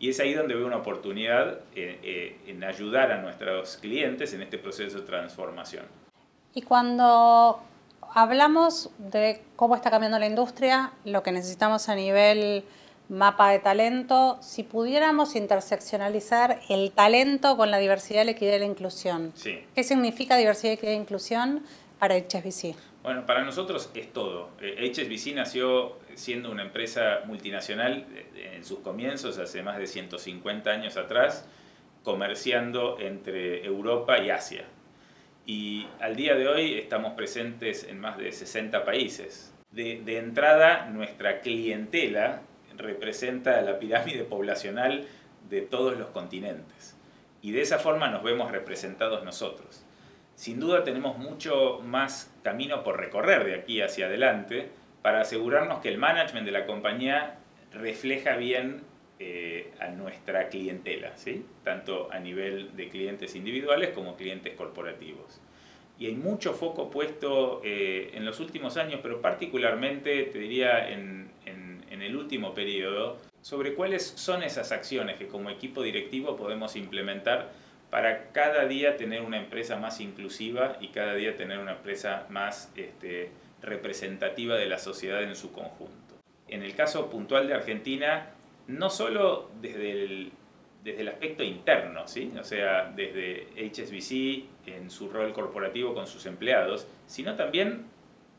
Y 0.00 0.08
es 0.08 0.18
ahí 0.18 0.34
donde 0.34 0.54
veo 0.54 0.66
una 0.66 0.78
oportunidad 0.78 1.60
eh, 1.76 1.98
eh, 2.02 2.36
en 2.48 2.64
ayudar 2.64 3.12
a 3.12 3.22
nuestros 3.22 3.76
clientes 3.76 4.32
en 4.34 4.42
este 4.42 4.58
proceso 4.58 4.98
de 4.98 5.06
transformación. 5.06 5.84
Y 6.54 6.62
cuando 6.62 7.60
hablamos 8.12 8.90
de 8.98 9.42
cómo 9.54 9.76
está 9.76 9.90
cambiando 9.90 10.18
la 10.18 10.26
industria, 10.26 10.92
lo 11.04 11.22
que 11.22 11.30
necesitamos 11.30 11.88
a 11.88 11.94
nivel 11.94 12.64
mapa 13.08 13.50
de 13.50 13.58
talento, 13.58 14.38
si 14.40 14.62
pudiéramos 14.62 15.36
interseccionalizar 15.36 16.60
el 16.68 16.92
talento 16.92 17.56
con 17.56 17.70
la 17.70 17.78
diversidad, 17.78 18.24
la 18.24 18.32
equidad 18.32 18.56
y 18.56 18.60
la 18.60 18.64
inclusión. 18.64 19.32
¿Qué 19.42 19.84
significa 19.84 20.36
diversidad, 20.36 20.72
equidad 20.72 20.92
e 20.92 20.96
inclusión 20.96 21.62
para 21.98 22.16
HSBC? 22.16 22.74
Bueno, 23.02 23.26
para 23.26 23.44
nosotros 23.44 23.90
es 23.94 24.12
todo. 24.12 24.48
HSBC 24.58 25.26
eh, 25.26 25.34
nació 25.34 25.98
siendo 26.14 26.50
una 26.50 26.62
empresa 26.62 27.20
multinacional 27.26 28.06
eh, 28.14 28.54
en 28.56 28.64
sus 28.64 28.78
comienzos, 28.78 29.38
hace 29.38 29.62
más 29.62 29.76
de 29.76 29.86
150 29.86 30.70
años 30.70 30.96
atrás, 30.96 31.46
comerciando 32.02 32.98
entre 32.98 33.64
Europa 33.64 34.18
y 34.18 34.30
Asia. 34.30 34.64
Y 35.44 35.86
al 36.00 36.16
día 36.16 36.34
de 36.34 36.48
hoy 36.48 36.74
estamos 36.78 37.12
presentes 37.12 37.84
en 37.84 38.00
más 38.00 38.16
de 38.16 38.32
60 38.32 38.86
países. 38.86 39.52
De, 39.70 40.00
de 40.02 40.18
entrada, 40.18 40.86
nuestra 40.86 41.40
clientela 41.40 42.40
representa 42.76 43.60
la 43.62 43.78
pirámide 43.78 44.24
poblacional 44.24 45.06
de 45.48 45.60
todos 45.60 45.98
los 45.98 46.08
continentes. 46.08 46.96
Y 47.42 47.52
de 47.52 47.62
esa 47.62 47.78
forma 47.78 48.08
nos 48.08 48.22
vemos 48.22 48.50
representados 48.50 49.24
nosotros. 49.24 49.84
Sin 50.34 50.58
duda 50.58 50.82
tenemos 50.82 51.18
mucho 51.18 51.80
más 51.84 52.32
camino 52.42 52.82
por 52.82 52.98
recorrer 52.98 53.44
de 53.44 53.54
aquí 53.54 53.80
hacia 53.80 54.06
adelante 54.06 54.68
para 55.02 55.20
asegurarnos 55.20 55.80
que 55.80 55.90
el 55.90 55.98
management 55.98 56.46
de 56.46 56.52
la 56.52 56.66
compañía 56.66 57.38
refleja 57.72 58.36
bien 58.36 58.82
eh, 59.20 59.72
a 59.78 59.88
nuestra 59.88 60.48
clientela, 60.48 61.16
¿sí? 61.16 61.46
tanto 61.62 62.08
a 62.10 62.18
nivel 62.18 62.74
de 62.74 62.88
clientes 62.88 63.36
individuales 63.36 63.90
como 63.90 64.16
clientes 64.16 64.54
corporativos. 64.54 65.40
Y 65.98 66.06
hay 66.06 66.14
mucho 66.16 66.54
foco 66.54 66.90
puesto 66.90 67.60
eh, 67.64 68.10
en 68.14 68.24
los 68.24 68.40
últimos 68.40 68.76
años, 68.76 69.00
pero 69.02 69.20
particularmente, 69.20 70.24
te 70.24 70.38
diría, 70.38 70.90
en, 70.90 71.30
el 72.04 72.16
último 72.16 72.54
periodo, 72.54 73.18
sobre 73.40 73.74
cuáles 73.74 74.02
son 74.02 74.42
esas 74.42 74.72
acciones 74.72 75.16
que 75.16 75.28
como 75.28 75.50
equipo 75.50 75.82
directivo 75.82 76.36
podemos 76.36 76.76
implementar 76.76 77.52
para 77.90 78.32
cada 78.32 78.66
día 78.66 78.96
tener 78.96 79.22
una 79.22 79.38
empresa 79.38 79.76
más 79.76 80.00
inclusiva 80.00 80.76
y 80.80 80.88
cada 80.88 81.14
día 81.14 81.36
tener 81.36 81.58
una 81.58 81.72
empresa 81.72 82.26
más 82.30 82.72
este, 82.74 83.30
representativa 83.62 84.56
de 84.56 84.66
la 84.66 84.78
sociedad 84.78 85.22
en 85.22 85.36
su 85.36 85.52
conjunto. 85.52 86.14
En 86.48 86.62
el 86.62 86.74
caso 86.74 87.08
puntual 87.08 87.46
de 87.46 87.54
Argentina, 87.54 88.30
no 88.66 88.90
solo 88.90 89.50
desde 89.60 89.92
el, 89.92 90.32
desde 90.82 91.02
el 91.02 91.08
aspecto 91.08 91.42
interno, 91.42 92.08
¿sí? 92.08 92.32
o 92.38 92.44
sea, 92.44 92.92
desde 92.94 93.46
HSBC 93.56 94.68
en 94.68 94.90
su 94.90 95.08
rol 95.08 95.32
corporativo 95.32 95.94
con 95.94 96.06
sus 96.06 96.26
empleados, 96.26 96.86
sino 97.06 97.36
también 97.36 97.84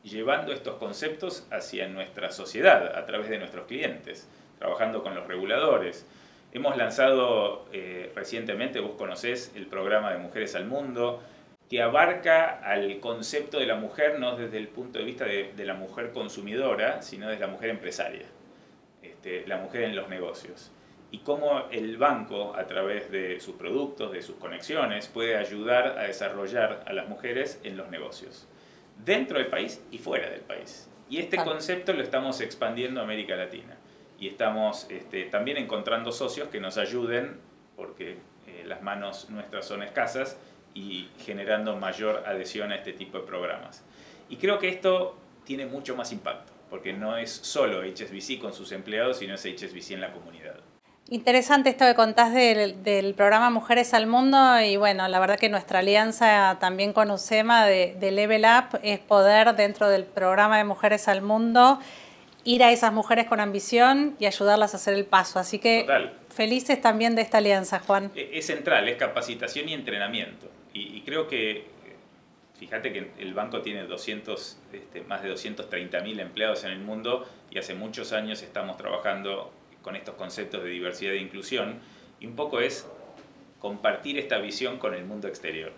llevando 0.06 0.52
estos 0.52 0.76
conceptos 0.76 1.46
hacia 1.50 1.88
nuestra 1.88 2.30
sociedad 2.30 2.96
a 2.96 3.06
través 3.06 3.28
de 3.28 3.38
nuestros 3.38 3.66
clientes, 3.66 4.28
trabajando 4.58 5.02
con 5.02 5.14
los 5.14 5.26
reguladores. 5.26 6.06
Hemos 6.52 6.76
lanzado 6.76 7.66
eh, 7.72 8.12
recientemente, 8.14 8.80
vos 8.80 8.92
conocés, 8.96 9.52
el 9.56 9.66
programa 9.66 10.12
de 10.12 10.18
Mujeres 10.18 10.54
al 10.54 10.66
Mundo, 10.66 11.22
que 11.68 11.82
abarca 11.82 12.60
al 12.62 13.00
concepto 13.00 13.58
de 13.58 13.66
la 13.66 13.74
mujer 13.74 14.20
no 14.20 14.36
desde 14.36 14.58
el 14.58 14.68
punto 14.68 15.00
de 15.00 15.04
vista 15.04 15.24
de, 15.24 15.52
la 15.64 15.74
mujer 15.74 16.12
consumidora, 16.12 17.02
sino 17.02 17.28
desde 17.28 17.40
la 17.40 17.48
mujer 17.48 17.70
empresaria, 17.70 18.26
este, 19.02 19.46
la 19.48 19.56
mujer 19.58 19.82
en 19.82 19.96
los 19.96 20.08
negocios. 20.08 20.70
Y 21.10 21.18
cómo 21.18 21.66
el 21.72 21.96
banco, 21.96 22.54
a 22.56 22.66
través 22.66 23.10
de 23.10 23.40
sus 23.40 23.56
productos, 23.56 24.12
de 24.12 24.22
sus 24.22 24.36
conexiones, 24.36 25.08
puede 25.08 25.36
ayudar 25.36 25.98
a 25.98 26.04
desarrollar 26.04 26.84
a 26.86 26.92
las 26.92 27.08
mujeres 27.08 27.60
en 27.64 27.76
los 27.76 27.90
negocios, 27.90 28.46
dentro 29.04 29.38
del 29.38 29.48
país 29.48 29.82
y 29.90 29.98
fuera 29.98 30.30
del 30.30 30.40
país. 30.40 30.88
Y 31.08 31.18
este 31.18 31.36
concepto 31.36 31.92
lo 31.92 32.02
estamos 32.02 32.40
expandiendo 32.40 33.00
a 33.00 33.04
América 33.04 33.36
Latina. 33.36 33.76
Y 34.18 34.28
estamos 34.28 34.86
este, 34.90 35.24
también 35.24 35.56
encontrando 35.58 36.10
socios 36.10 36.48
que 36.48 36.58
nos 36.58 36.78
ayuden, 36.78 37.38
porque 37.76 38.18
eh, 38.46 38.64
las 38.66 38.82
manos 38.82 39.28
nuestras 39.30 39.66
son 39.66 39.82
escasas, 39.82 40.38
y 40.74 41.08
generando 41.24 41.74
mayor 41.76 42.22
adhesión 42.26 42.70
a 42.70 42.76
este 42.76 42.92
tipo 42.92 43.18
de 43.18 43.24
programas. 43.24 43.82
Y 44.28 44.36
creo 44.36 44.58
que 44.58 44.68
esto 44.68 45.16
tiene 45.44 45.64
mucho 45.64 45.96
más 45.96 46.12
impacto, 46.12 46.52
porque 46.68 46.92
no 46.92 47.16
es 47.16 47.30
solo 47.30 47.82
HSBC 47.82 48.38
con 48.38 48.52
sus 48.52 48.72
empleados, 48.72 49.18
sino 49.18 49.34
es 49.34 49.44
HSBC 49.44 49.92
en 49.92 50.00
la 50.02 50.12
comunidad. 50.12 50.60
Interesante 51.08 51.70
esto 51.70 51.84
que 51.84 51.94
contás 51.94 52.34
del, 52.34 52.82
del, 52.82 53.14
programa 53.14 53.48
Mujeres 53.50 53.94
al 53.94 54.08
Mundo 54.08 54.60
y 54.60 54.76
bueno, 54.76 55.06
la 55.06 55.20
verdad 55.20 55.38
que 55.38 55.48
nuestra 55.48 55.78
alianza 55.78 56.56
también 56.58 56.92
con 56.92 57.12
USEMA 57.12 57.64
de, 57.64 57.94
de 58.00 58.10
Level 58.10 58.44
Up 58.44 58.80
es 58.82 58.98
poder 58.98 59.54
dentro 59.54 59.88
del 59.88 60.04
programa 60.04 60.58
de 60.58 60.64
Mujeres 60.64 61.06
al 61.06 61.22
Mundo 61.22 61.78
ir 62.46 62.62
a 62.62 62.72
esas 62.72 62.92
mujeres 62.92 63.26
con 63.26 63.40
ambición 63.40 64.16
y 64.18 64.26
ayudarlas 64.26 64.72
a 64.72 64.78
hacer 64.78 64.94
el 64.94 65.04
paso. 65.04 65.38
Así 65.38 65.58
que 65.58 65.86
felices 66.30 66.80
también 66.80 67.14
de 67.14 67.22
esta 67.22 67.38
alianza, 67.38 67.80
Juan. 67.80 68.10
E, 68.14 68.30
es 68.38 68.46
central, 68.46 68.88
es 68.88 68.96
capacitación 68.96 69.68
y 69.68 69.74
entrenamiento 69.74 70.48
y, 70.72 71.00
creo 71.02 71.26
que, 71.26 71.64
fíjate 72.58 72.92
que 72.92 73.10
el 73.18 73.32
banco 73.32 73.62
tiene 73.62 73.84
200, 73.84 74.58
este, 74.72 75.00
más 75.02 75.22
de 75.22 75.32
230.000 75.32 76.20
empleados 76.20 76.64
en 76.64 76.72
el 76.72 76.80
mundo 76.80 77.26
y 77.50 77.58
hace 77.58 77.74
muchos 77.74 78.12
años 78.12 78.42
estamos 78.42 78.76
trabajando 78.76 79.52
con 79.86 79.94
estos 79.94 80.16
conceptos 80.16 80.64
de 80.64 80.70
diversidad 80.70 81.12
e 81.12 81.18
inclusión 81.18 81.78
y 82.18 82.26
un 82.26 82.34
poco 82.34 82.58
es 82.58 82.88
compartir 83.60 84.18
esta 84.18 84.38
visión 84.38 84.78
con 84.78 84.94
el 84.94 85.04
mundo 85.04 85.28
exterior. 85.28 85.70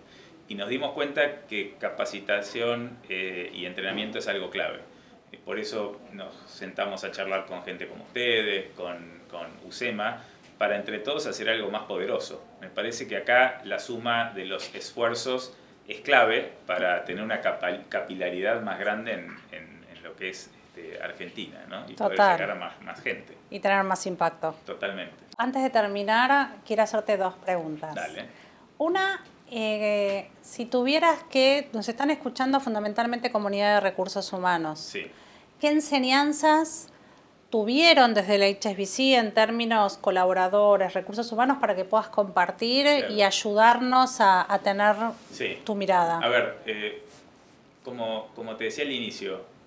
Y 0.49 0.55
nos 0.55 0.71
dimos 0.71 0.93
cuenta 0.93 1.43
que 1.43 1.75
capacitación 1.79 2.97
eh, 3.11 3.51
y 3.53 3.67
entrenamiento 3.67 4.19
es 4.19 4.27
algo 4.27 4.49
clave. 4.49 4.79
Por 5.45 5.59
eso 5.59 6.01
nos 6.15 6.35
sentamos 6.47 7.05
a 7.05 7.11
charlar 7.11 7.45
con 7.45 7.63
gente 7.65 7.87
como 7.87 8.05
ustedes, 8.05 8.73
con, 8.75 8.97
con 9.31 9.47
USEMA, 9.67 10.25
para 10.57 10.77
entre 10.77 11.01
todos 11.01 11.27
hacer 11.27 11.51
algo 11.51 11.71
más 11.71 11.83
poderoso. 11.83 12.43
Me 12.63 12.71
parece 12.71 13.09
que 13.09 13.19
acá 13.19 13.61
la 13.65 13.79
suma 13.79 14.33
de 14.35 14.47
los 14.47 14.75
esfuerzos 14.75 15.55
es 15.87 16.01
clave 16.01 16.51
para 16.67 17.05
tener 17.05 17.23
una 17.23 17.43
capilaridad 17.43 18.63
más 18.63 18.79
grande 18.79 19.13
en, 19.13 19.37
en, 19.53 20.03
lo 20.03 20.17
que 20.17 20.31
es 20.31 20.51
este, 20.79 21.03
Argentina, 21.03 21.65
¿no? 21.69 21.89
Y 21.89 21.95
poder 21.95 22.19
llegar 22.19 22.51
a 22.51 22.55
más, 22.55 22.81
más, 22.83 23.01
gente. 23.01 23.37
Y 23.51 23.61
tener 23.61 23.83
más 23.85 24.07
impacto. 24.07 24.55
Totalmente. 24.65 25.15
Antes 25.37 25.63
de 25.63 25.71
terminar, 25.71 26.57
quiero 26.67 26.83
hacerte 26.83 27.17
dos 27.17 27.35
preguntas. 27.35 27.95
Dale. 27.95 28.27
Una, 28.79 29.23
eh, 29.51 30.31
si 30.43 30.67
tuvieras 30.67 31.23
que, 31.25 31.69
nos 31.73 31.89
están 31.89 32.11
escuchando 32.11 32.61
fundamentalmente 32.61 33.31
comunidad 33.31 33.75
de 33.75 33.81
recursos 33.81 34.33
humanos. 34.33 34.81
Sí. 34.81 35.11
¿Qué 35.61 35.69
enseñanzas 35.69 36.93
tuvieron 37.51 38.15
desde 38.15 38.35
el 38.35 38.43
HSBC 38.43 39.17
en 39.17 39.33
términos 39.33 39.97
colaboradores, 39.97 40.95
recursos 40.95 41.33
humanos, 41.33 41.59
para 41.59 41.75
que 41.75 41.85
puedas 41.85 42.09
compartir 42.09 42.87
y 43.09 43.23
ayudarnos 43.23 44.21
a, 44.21 44.61
tener 44.63 44.95
tu 45.65 45.75
mirada? 45.75 46.19
A 46.19 46.29
ver, 46.29 46.59
eh, 46.67 47.03
como, 47.85 48.29
como 48.37 48.55
te 48.57 48.65
decía 48.65 48.85
al 48.85 48.93
inicio, 48.93 49.58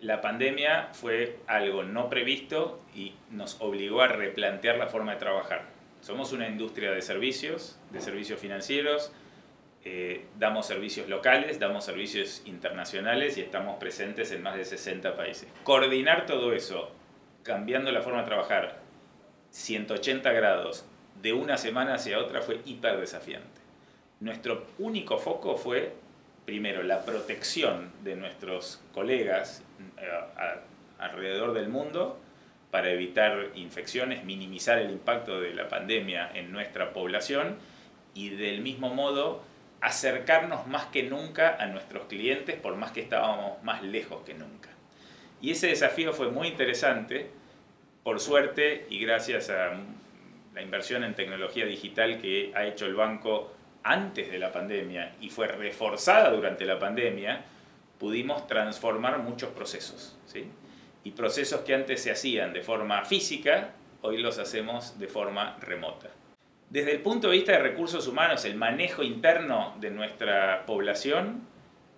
la 0.00 0.20
pandemia 0.20 0.88
fue 0.92 1.38
algo 1.46 1.82
no 1.82 2.08
previsto 2.08 2.80
y 2.94 3.14
nos 3.30 3.60
obligó 3.60 4.00
a 4.00 4.08
replantear 4.08 4.76
la 4.76 4.86
forma 4.86 5.12
de 5.12 5.18
trabajar. 5.18 5.66
Somos 6.00 6.32
una 6.32 6.48
industria 6.48 6.90
de 6.90 7.02
servicios, 7.02 7.78
de 7.90 8.00
servicios 8.00 8.40
financieros, 8.40 9.12
eh, 9.84 10.26
damos 10.38 10.66
servicios 10.66 11.08
locales, 11.08 11.58
damos 11.58 11.84
servicios 11.84 12.42
internacionales 12.46 13.36
y 13.36 13.42
estamos 13.42 13.78
presentes 13.78 14.32
en 14.32 14.42
más 14.42 14.56
de 14.56 14.64
60 14.64 15.16
países. 15.16 15.48
Coordinar 15.64 16.26
todo 16.26 16.54
eso 16.54 16.90
cambiando 17.42 17.92
la 17.92 18.00
forma 18.00 18.20
de 18.20 18.26
trabajar 18.26 18.80
180 19.50 20.32
grados 20.32 20.86
de 21.20 21.32
una 21.34 21.58
semana 21.58 21.94
hacia 21.94 22.18
otra 22.18 22.40
fue 22.40 22.60
hiper 22.64 22.98
desafiante. 22.98 23.60
Nuestro 24.20 24.66
único 24.78 25.18
foco 25.18 25.56
fue, 25.56 25.94
primero, 26.44 26.82
la 26.82 27.04
protección 27.04 27.92
de 28.02 28.16
nuestros 28.16 28.82
colegas 28.92 29.62
eh, 29.98 30.08
alrededor 30.98 31.54
del 31.54 31.68
mundo 31.68 32.18
para 32.70 32.90
evitar 32.90 33.48
infecciones, 33.54 34.24
minimizar 34.24 34.78
el 34.78 34.90
impacto 34.90 35.40
de 35.40 35.54
la 35.54 35.68
pandemia 35.68 36.30
en 36.34 36.52
nuestra 36.52 36.92
población 36.92 37.56
y 38.14 38.30
del 38.30 38.60
mismo 38.60 38.94
modo 38.94 39.42
acercarnos 39.80 40.66
más 40.66 40.86
que 40.86 41.04
nunca 41.04 41.56
a 41.58 41.66
nuestros 41.66 42.04
clientes 42.04 42.56
por 42.56 42.76
más 42.76 42.92
que 42.92 43.00
estábamos 43.00 43.62
más 43.62 43.82
lejos 43.82 44.22
que 44.24 44.34
nunca. 44.34 44.68
Y 45.40 45.52
ese 45.52 45.68
desafío 45.68 46.12
fue 46.12 46.30
muy 46.30 46.48
interesante, 46.48 47.30
por 48.02 48.20
suerte 48.20 48.86
y 48.90 49.00
gracias 49.00 49.50
a 49.50 49.72
la 50.54 50.62
inversión 50.62 51.04
en 51.04 51.14
tecnología 51.14 51.64
digital 51.64 52.20
que 52.20 52.52
ha 52.54 52.64
hecho 52.64 52.86
el 52.86 52.94
banco 52.94 53.52
antes 53.82 54.30
de 54.30 54.38
la 54.38 54.52
pandemia 54.52 55.14
y 55.20 55.30
fue 55.30 55.46
reforzada 55.46 56.30
durante 56.30 56.64
la 56.64 56.78
pandemia, 56.78 57.44
pudimos 57.98 58.46
transformar 58.46 59.18
muchos 59.18 59.50
procesos. 59.50 60.18
¿sí? 60.26 60.46
Y 61.04 61.12
procesos 61.12 61.60
que 61.60 61.74
antes 61.74 62.02
se 62.02 62.10
hacían 62.10 62.52
de 62.52 62.62
forma 62.62 63.04
física, 63.04 63.72
hoy 64.02 64.18
los 64.18 64.38
hacemos 64.38 64.98
de 64.98 65.06
forma 65.08 65.56
remota. 65.60 66.08
Desde 66.68 66.92
el 66.92 67.00
punto 67.00 67.28
de 67.28 67.36
vista 67.36 67.52
de 67.52 67.58
recursos 67.58 68.06
humanos, 68.06 68.44
el 68.44 68.54
manejo 68.54 69.02
interno 69.02 69.76
de 69.80 69.90
nuestra 69.90 70.64
población 70.66 71.48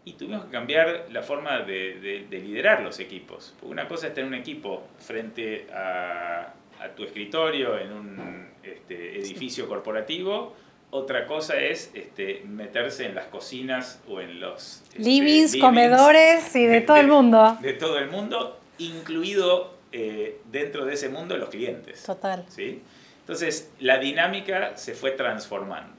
y 0.04 0.14
tuvimos 0.14 0.46
que 0.46 0.50
cambiar 0.50 1.06
la 1.10 1.22
forma 1.22 1.60
de, 1.60 2.26
liderar 2.30 2.82
los 2.82 2.98
equipos. 2.98 3.54
Porque 3.60 3.72
una 3.72 3.86
cosa 3.86 4.08
es 4.08 4.14
tener 4.14 4.28
un 4.28 4.34
equipo 4.34 4.88
frente 4.98 5.66
a, 5.72 6.54
tu 6.96 7.04
escritorio 7.04 7.78
en 7.78 7.92
un 7.92 8.48
este, 8.60 9.16
edificio 9.16 9.68
corporativo, 9.68 10.56
otra 10.94 11.26
cosa 11.26 11.58
es 11.58 11.90
este, 11.94 12.42
meterse 12.46 13.06
en 13.06 13.14
las 13.14 13.24
cocinas 13.26 14.02
o 14.06 14.20
en 14.20 14.40
los... 14.40 14.82
Este, 14.82 14.98
livings, 14.98 15.56
comedores 15.56 16.54
y 16.54 16.66
de, 16.66 16.82
todo 16.82 16.98
el 16.98 17.08
mundo. 17.08 17.56
De 17.62 17.72
todo 17.72 17.98
el 17.98 18.10
mundo, 18.10 18.60
incluido 18.76 19.74
eh, 19.90 20.38
dentro 20.50 20.84
de 20.84 20.92
ese 20.92 21.08
mundo 21.08 21.38
los 21.38 21.48
clientes. 21.48 22.02
Total. 22.04 22.44
¿sí? 22.48 22.82
Entonces, 23.20 23.72
la 23.80 23.98
dinámica 23.98 24.76
se 24.76 24.92
fue 24.92 25.12
transformando. 25.12 25.94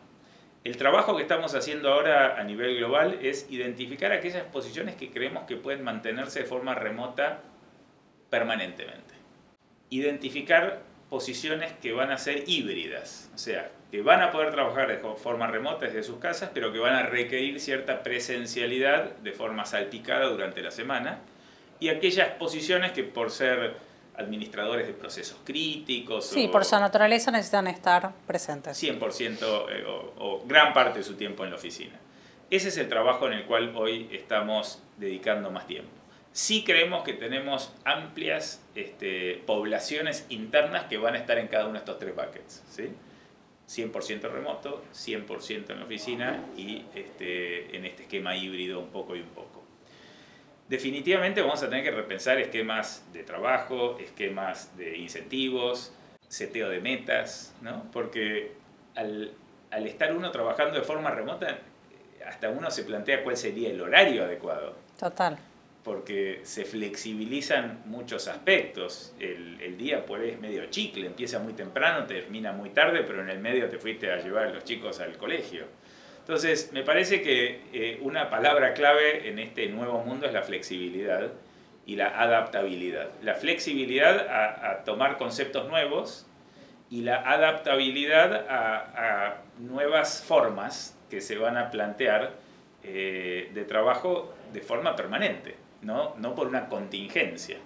El 0.64 0.78
trabajo 0.78 1.16
que 1.16 1.24
estamos 1.24 1.56
haciendo 1.56 1.92
ahora 1.92 2.40
a 2.40 2.44
nivel 2.44 2.78
global 2.78 3.18
es 3.20 3.48
identificar 3.50 4.12
aquellas 4.12 4.44
posiciones 4.44 4.96
que 4.96 5.10
creemos 5.10 5.46
que 5.46 5.58
pueden 5.58 5.84
mantenerse 5.84 6.42
de 6.42 6.46
forma 6.46 6.76
remota 6.76 7.42
permanentemente. 8.30 9.16
Identificar 9.90 10.84
posiciones 11.10 11.74
que 11.82 11.94
van 11.94 12.12
a 12.12 12.20
ser 12.20 12.44
híbridas, 12.48 13.32
o 13.34 13.40
sea, 13.40 13.72
que 13.94 14.02
van 14.02 14.24
a 14.24 14.32
poder 14.32 14.50
trabajar 14.50 14.88
de 14.88 14.98
forma 14.98 15.46
remota 15.46 15.86
desde 15.86 16.02
sus 16.02 16.18
casas, 16.18 16.50
pero 16.52 16.74
que 16.74 16.80
van 16.80 16.96
a 16.96 17.04
requerir 17.04 17.60
cierta 17.60 18.02
presencialidad 18.02 19.18
de 19.18 19.34
forma 19.34 19.68
salpicada 19.68 20.26
durante 20.26 20.64
la 20.64 20.72
semana, 20.72 21.20
y 21.80 21.90
aquellas 21.90 22.30
posiciones 22.30 22.92
que 22.94 23.04
por 23.04 23.30
ser 23.30 23.76
administradores 24.16 24.88
de 24.88 24.94
procesos 24.94 25.38
críticos. 25.44 26.26
Sí, 26.26 26.48
por 26.48 26.66
su 26.66 26.76
naturaleza 26.80 27.30
necesitan 27.30 27.68
estar 27.68 28.14
presentes. 28.26 28.82
100% 28.82 29.66
eh, 29.70 29.86
o, 29.86 30.14
o, 30.18 30.44
gran 30.48 30.74
parte 30.74 30.98
de 30.98 31.06
su 31.06 31.14
tiempo 31.14 31.44
en 31.44 31.52
la 31.52 31.58
oficina. 31.58 31.94
Ese 32.50 32.70
es 32.70 32.78
el 32.78 32.90
trabajo 32.90 33.28
en 33.28 33.34
el 33.34 33.46
cual 33.46 33.76
hoy 33.76 34.10
estamos 34.12 34.82
dedicando 34.98 35.52
más 35.52 35.68
tiempo. 35.68 35.92
Sí 36.32 36.64
creemos 36.64 37.04
que 37.04 37.14
tenemos 37.14 37.72
amplias 37.86 38.60
este, 38.74 39.44
poblaciones 39.46 40.26
internas 40.30 40.86
que 40.86 40.98
van 40.98 41.14
a 41.14 41.20
estar 41.20 41.38
en 41.38 41.48
cada 41.48 41.66
uno 41.66 41.74
de 41.74 41.80
estos 41.80 42.00
tres 42.00 42.16
buckets. 42.16 42.64
¿sí? 42.72 42.90
100% 43.68 44.30
remoto, 44.32 44.84
100% 44.94 45.72
en 45.72 45.80
la 45.80 45.86
oficina 45.86 46.46
y 46.58 46.86
este, 46.96 47.76
en 47.76 47.86
este 47.86 48.04
esquema 48.04 48.36
híbrido 48.36 48.80
un 48.80 48.90
poco 48.90 49.16
y 49.16 49.22
un 49.22 49.30
poco 49.30 49.64
definitivamente 50.74 51.42
vamos 51.42 51.62
a 51.62 51.70
tener 51.70 51.84
que 51.84 51.92
repensar 51.92 52.40
esquemas 52.40 53.06
de 53.14 53.24
trabajo, 53.24 53.98
esquemas 54.00 54.76
de 54.78 54.98
incentivos, 54.98 55.94
seteo 56.28 56.70
de 56.70 56.80
metas, 56.80 57.54
¿no? 57.62 57.84
Porque 57.92 58.54
al, 58.96 59.34
al, 59.72 59.88
estar 59.88 60.16
uno 60.16 60.32
trabajando 60.32 60.80
de 60.80 60.84
forma 60.84 61.12
remota, 61.12 61.60
hasta 62.26 62.50
uno 62.50 62.72
se 62.72 62.84
plantea 62.84 63.24
cuál 63.24 63.38
sería 63.38 63.70
el 63.70 63.82
horario 63.82 64.24
adecuado. 64.24 64.76
Total. 64.98 65.38
Porque 65.84 66.40
se 66.44 66.64
flexibilizan 66.64 67.82
muchos 67.86 68.28
aspectos. 68.28 69.14
El, 69.20 69.60
el 69.62 69.78
día 69.78 70.06
por 70.06 70.22
ahí 70.22 70.30
es 70.30 70.40
medio 70.40 70.66
chicle, 70.68 71.06
empieza 71.06 71.40
muy 71.40 71.54
temprano, 71.54 72.06
termina 72.06 72.54
muy 72.54 72.70
tarde, 72.70 73.04
pero 73.06 73.22
en 73.22 73.30
el 73.30 73.40
medio 73.40 73.70
te 73.70 73.78
fuiste 73.78 74.10
a 74.12 74.18
llevar 74.18 74.48
a 74.48 74.54
los 74.54 74.64
chicos 74.64 75.00
al 75.02 75.18
colegio. 75.18 75.66
Entonces, 76.24 76.72
me 76.72 76.84
parece 76.84 77.22
que 77.22 77.64
eh, 77.74 78.00
una 78.02 78.30
palabra 78.30 78.74
clave 78.74 79.28
en 79.28 79.40
este 79.40 79.68
nuevo 79.68 80.00
mundo 80.06 80.26
es 80.26 80.32
la 80.32 80.42
flexibilidad 80.42 81.34
y 81.86 81.98
la 81.98 82.18
adaptabilidad. 82.22 83.10
La 83.22 83.36
flexibilidad 83.36 84.28
a, 84.30 84.86
tomar 84.86 85.18
conceptos 85.18 85.68
nuevos 85.68 86.26
y 86.90 87.02
la 87.02 87.30
adaptabilidad 87.30 88.46
a, 88.50 89.42
nuevas 89.60 90.24
formas 90.24 90.98
que 91.10 91.20
se 91.20 91.38
van 91.38 91.58
a 91.58 91.70
plantear 91.72 92.32
eh, 92.84 93.52
de 93.54 93.66
trabajo 93.66 94.34
de 94.54 94.62
forma 94.62 94.96
permanente, 94.96 95.56
¿no? 95.84 96.16
no 96.18 96.36
por 96.36 96.48
una 96.48 96.68
contingencia. 96.68 97.58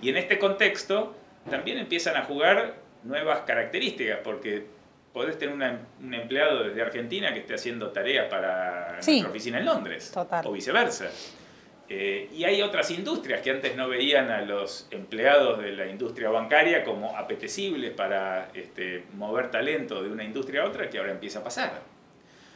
Y 0.00 0.10
en 0.10 0.16
este 0.16 0.38
contexto 0.38 1.14
también 1.48 1.78
empiezan 1.78 2.16
a 2.16 2.24
jugar 2.24 2.74
nuevas 3.04 3.40
características, 3.40 4.18
porque 4.22 4.66
podés 5.12 5.38
tener 5.38 5.54
un 6.00 6.14
empleado 6.14 6.64
desde 6.64 6.82
Argentina 6.82 7.32
que 7.32 7.40
esté 7.40 7.54
haciendo 7.54 7.90
tareas 7.90 8.28
para 8.28 8.98
nuestra 9.04 9.28
oficina 9.28 9.58
en 9.58 9.66
Londres 9.66 10.12
o 10.44 10.52
viceversa. 10.52 11.10
Eh, 11.88 12.30
y 12.32 12.44
hay 12.44 12.62
otras 12.62 12.90
industrias 12.90 13.42
que 13.42 13.50
antes 13.50 13.76
no 13.76 13.88
veían 13.88 14.30
a 14.30 14.40
los 14.40 14.86
empleados 14.90 15.58
de 15.58 15.72
la 15.72 15.86
industria 15.86 16.30
bancaria 16.30 16.84
como 16.84 17.14
apetecibles 17.18 17.90
para 17.90 18.48
este, 18.54 19.04
mover 19.12 19.50
talento 19.50 20.02
de 20.02 20.10
una 20.10 20.24
industria 20.24 20.62
a 20.62 20.66
otra 20.66 20.88
que 20.88 20.98
ahora 20.98 21.10
empieza 21.10 21.40
a 21.40 21.44
pasar. 21.44 21.82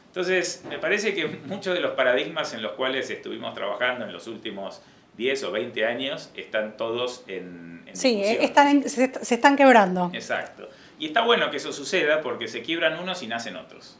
Entonces, 0.06 0.64
me 0.66 0.78
parece 0.78 1.14
que 1.14 1.26
muchos 1.26 1.74
de 1.74 1.80
los 1.80 1.90
paradigmas 1.90 2.54
en 2.54 2.62
los 2.62 2.72
cuales 2.72 3.10
estuvimos 3.10 3.52
trabajando 3.52 4.06
en 4.06 4.12
los 4.12 4.26
últimos 4.26 4.80
10 5.16 5.44
o 5.44 5.52
20 5.52 5.84
años 5.86 6.30
están 6.36 6.76
todos 6.76 7.24
en... 7.26 7.82
en 7.86 7.96
sí, 7.96 8.22
están 8.22 8.88
se, 8.88 9.12
se 9.24 9.34
están 9.34 9.56
quebrando. 9.56 10.10
Exacto. 10.12 10.68
Y 10.98 11.06
está 11.06 11.22
bueno 11.22 11.50
que 11.50 11.58
eso 11.58 11.72
suceda 11.72 12.20
porque 12.20 12.48
se 12.48 12.62
quiebran 12.62 12.98
unos 12.98 13.22
y 13.22 13.26
nacen 13.26 13.56
otros. 13.56 13.98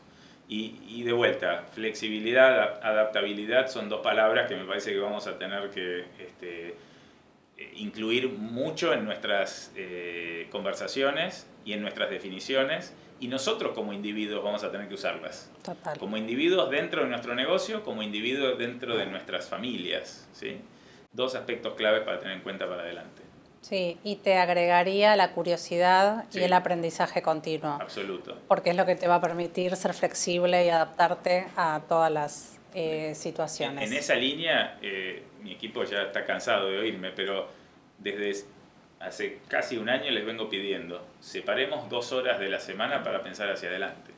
Y, 0.49 0.79
y, 0.87 1.03
de 1.03 1.13
vuelta, 1.13 1.65
flexibilidad, 1.73 2.81
adaptabilidad 2.85 3.69
son 3.69 3.89
dos 3.89 4.01
palabras 4.01 4.47
que 4.49 4.55
me 4.55 4.65
parece 4.65 4.93
que 4.93 5.01
vamos 5.01 5.27
a 5.27 5.39
tener 5.39 5.71
que 5.71 6.05
este, 6.21 6.77
eh, 7.57 7.73
incluir 7.75 8.29
mucho 8.29 8.93
en 8.93 9.05
nuestras 9.05 9.73
eh, 9.75 10.47
conversaciones 10.53 11.49
y 11.65 11.73
en 11.73 11.83
nuestras 11.83 12.11
definiciones. 12.11 12.95
Y 13.19 13.27
nosotros 13.27 13.73
como 13.73 13.93
individuos 13.93 14.45
vamos 14.45 14.63
a 14.63 14.71
tener 14.71 14.87
que 14.89 14.95
usarlas. 14.95 15.51
Total. 15.65 15.99
Como 15.99 16.17
individuos 16.17 16.71
dentro 16.71 17.03
de 17.03 17.09
nuestro 17.09 17.35
negocio, 17.35 17.83
como 17.83 18.03
individuos 18.03 18.57
dentro 18.57 18.97
de 18.97 19.07
nuestras 19.07 19.49
familias. 19.49 20.29
¿sí? 20.33 20.59
Dos 21.17 21.35
aspectos 21.35 21.75
claves 21.75 22.03
para 22.03 22.19
tener 22.19 22.37
en 22.37 22.43
cuenta 22.43 22.69
para 22.69 22.83
adelante. 22.83 23.23
Sí, 23.63 23.99
y 24.05 24.17
te 24.17 24.37
agregaría 24.37 25.17
la 25.17 25.33
curiosidad 25.33 26.27
y 26.33 26.41
el 26.41 26.53
aprendizaje 26.53 27.23
continuo. 27.23 27.79
Absoluto. 27.81 28.39
Porque 28.47 28.71
es 28.71 28.77
lo 28.77 28.85
que 28.85 28.97
te 28.97 29.09
va 29.09 29.17
a 29.17 29.21
permitir 29.21 29.75
ser 29.77 29.95
flexible 29.95 30.67
y 30.67 30.69
adaptarte 30.69 31.47
a 31.57 31.81
todas 31.89 32.13
las 32.13 32.61
eh, 32.75 33.15
situaciones. 33.15 33.91
En, 33.91 33.97
esa 33.97 34.15
línea, 34.15 34.79
eh, 34.83 35.25
mi 35.43 35.53
equipo 35.53 35.83
ya 35.85 36.03
está 36.03 36.27
cansado 36.27 36.69
de 36.69 36.79
oírme, 36.79 37.11
pero 37.11 37.49
desde 37.99 38.47
hace 39.01 39.41
casi 39.49 39.79
un 39.79 39.89
año 39.89 40.11
les 40.11 40.27
vengo 40.27 40.51
pidiendo, 40.51 41.05
separemos 41.21 41.89
dos 41.89 42.13
horas 42.13 42.39
de 42.39 42.49
la 42.49 42.61
semana 42.61 43.03
para 43.03 43.23
pensar 43.23 43.51
hacia 43.51 43.71
adelante. 43.71 44.13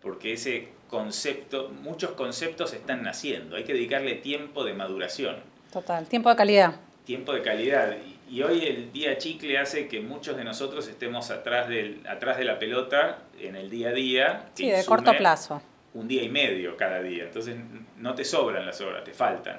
Porque 0.00 0.32
ese 0.32 0.70
concepto, 0.88 1.68
muchos 1.68 2.12
conceptos 2.12 2.72
están 2.72 3.02
naciendo, 3.02 3.56
hay 3.56 3.64
que 3.64 3.74
dedicarle 3.74 4.14
tiempo 4.14 4.64
de 4.64 4.74
maduración. 4.74 5.53
Total, 5.74 6.06
tiempo 6.06 6.30
de 6.30 6.36
calidad. 6.36 6.76
Tiempo 7.04 7.32
de 7.32 7.42
calidad 7.42 7.96
y 8.30 8.42
hoy 8.42 8.64
el 8.64 8.92
día 8.92 9.18
chicle 9.18 9.58
hace 9.58 9.88
que 9.88 10.00
muchos 10.00 10.36
de 10.36 10.44
nosotros 10.44 10.86
estemos 10.86 11.32
atrás, 11.32 11.68
del, 11.68 12.00
atrás 12.08 12.38
de 12.38 12.44
la 12.44 12.60
pelota 12.60 13.18
en 13.40 13.56
el 13.56 13.70
día 13.70 13.88
a 13.88 13.92
día. 13.92 14.50
Sí, 14.54 14.70
de 14.70 14.84
corto 14.84 15.12
plazo. 15.16 15.60
Un 15.92 16.06
día 16.06 16.22
y 16.22 16.28
medio 16.28 16.76
cada 16.76 17.02
día. 17.02 17.24
Entonces 17.24 17.56
no 17.96 18.14
te 18.14 18.24
sobran 18.24 18.64
las 18.64 18.80
horas, 18.80 19.02
te 19.02 19.12
faltan. 19.12 19.58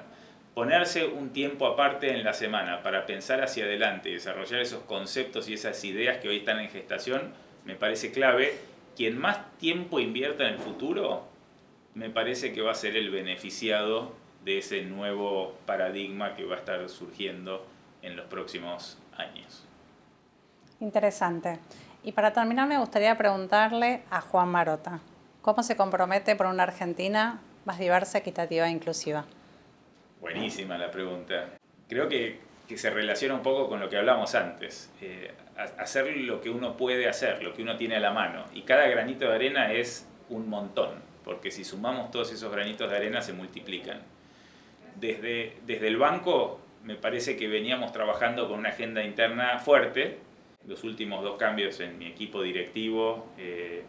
Ponerse 0.54 1.06
un 1.06 1.34
tiempo 1.34 1.66
aparte 1.66 2.10
en 2.10 2.24
la 2.24 2.32
semana 2.32 2.82
para 2.82 3.04
pensar 3.04 3.42
hacia 3.42 3.66
adelante 3.66 4.08
y 4.08 4.14
desarrollar 4.14 4.62
esos 4.62 4.84
conceptos 4.84 5.50
y 5.50 5.52
esas 5.52 5.84
ideas 5.84 6.16
que 6.16 6.30
hoy 6.30 6.38
están 6.38 6.60
en 6.60 6.70
gestación 6.70 7.34
me 7.66 7.74
parece 7.74 8.10
clave. 8.10 8.54
Quien 8.96 9.18
más 9.18 9.54
tiempo 9.58 10.00
invierta 10.00 10.48
en 10.48 10.54
el 10.54 10.60
futuro, 10.60 11.28
me 11.92 12.08
parece 12.08 12.54
que 12.54 12.62
va 12.62 12.72
a 12.72 12.74
ser 12.74 12.96
el 12.96 13.10
beneficiado 13.10 14.12
de 14.46 14.58
ese 14.58 14.82
nuevo 14.82 15.54
paradigma 15.66 16.36
que 16.36 16.44
va 16.44 16.54
a 16.54 16.58
estar 16.58 16.88
surgiendo 16.88 17.66
en 18.00 18.14
los 18.14 18.26
próximos 18.26 18.96
años. 19.18 19.64
Interesante. 20.78 21.58
Y 22.04 22.12
para 22.12 22.32
terminar 22.32 22.68
me 22.68 22.78
gustaría 22.78 23.18
preguntarle 23.18 24.02
a 24.08 24.20
Juan 24.20 24.48
Marota, 24.48 25.00
¿cómo 25.42 25.64
se 25.64 25.74
compromete 25.74 26.36
por 26.36 26.46
una 26.46 26.62
Argentina 26.62 27.40
más 27.64 27.80
diversa, 27.80 28.18
equitativa 28.18 28.68
e 28.68 28.70
inclusiva? 28.70 29.24
Buenísima 30.20 30.78
la 30.78 30.92
pregunta. 30.92 31.48
Creo 31.88 32.08
que, 32.08 32.38
que 32.68 32.78
se 32.78 32.90
relaciona 32.90 33.34
un 33.34 33.42
poco 33.42 33.68
con 33.68 33.80
lo 33.80 33.88
que 33.88 33.96
hablamos 33.96 34.36
antes. 34.36 34.92
Eh, 35.00 35.34
hacer 35.56 36.16
lo 36.18 36.40
que 36.40 36.50
uno 36.50 36.76
puede 36.76 37.08
hacer, 37.08 37.42
lo 37.42 37.52
que 37.52 37.62
uno 37.62 37.76
tiene 37.76 37.96
a 37.96 38.00
la 38.00 38.12
mano. 38.12 38.44
Y 38.54 38.62
cada 38.62 38.86
granito 38.86 39.28
de 39.28 39.34
arena 39.34 39.72
es 39.72 40.06
un 40.28 40.48
montón, 40.48 41.02
porque 41.24 41.50
si 41.50 41.64
sumamos 41.64 42.12
todos 42.12 42.32
esos 42.32 42.52
granitos 42.52 42.88
de 42.88 42.96
arena 42.96 43.20
se 43.22 43.32
multiplican. 43.32 44.14
Desde, 45.00 45.56
el 45.66 45.96
banco 45.96 46.60
me 46.82 46.96
parece 46.96 47.36
que 47.36 47.48
veníamos 47.48 47.92
trabajando 47.92 48.48
con 48.48 48.60
una 48.60 48.70
agenda 48.70 49.04
interna 49.04 49.58
fuerte. 49.58 50.18
Los 50.66 50.84
últimos 50.84 51.22
dos 51.22 51.36
cambios 51.36 51.80
en 51.80 51.98
mi 51.98 52.06
equipo 52.06 52.42
directivo 52.42 53.32
eh, 53.38 53.84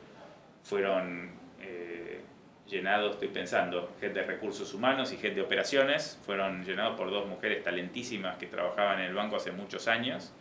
fueron 0.63 1.32
eh, 1.62 2.22
llenados, 2.67 3.13
estoy 3.13 3.30
pensando, 3.30 3.96
head 4.02 4.12
de 4.12 4.24
recursos 4.24 4.74
humanos 4.74 5.13
y 5.13 5.26
head 5.26 5.34
de 5.34 5.41
operaciones, 5.41 6.20
fueron 6.26 6.65
llenados 6.65 6.98
por 6.98 7.10
dos 7.10 7.28
mujeres 7.28 7.63
talentísimas 7.63 8.38
que 8.38 8.48
trabajaban 8.48 9.00
en 9.00 9.06
el 9.06 9.13
banco 9.13 9.38
hace 9.38 9.52
muchos 9.52 9.88
años. 9.88 10.34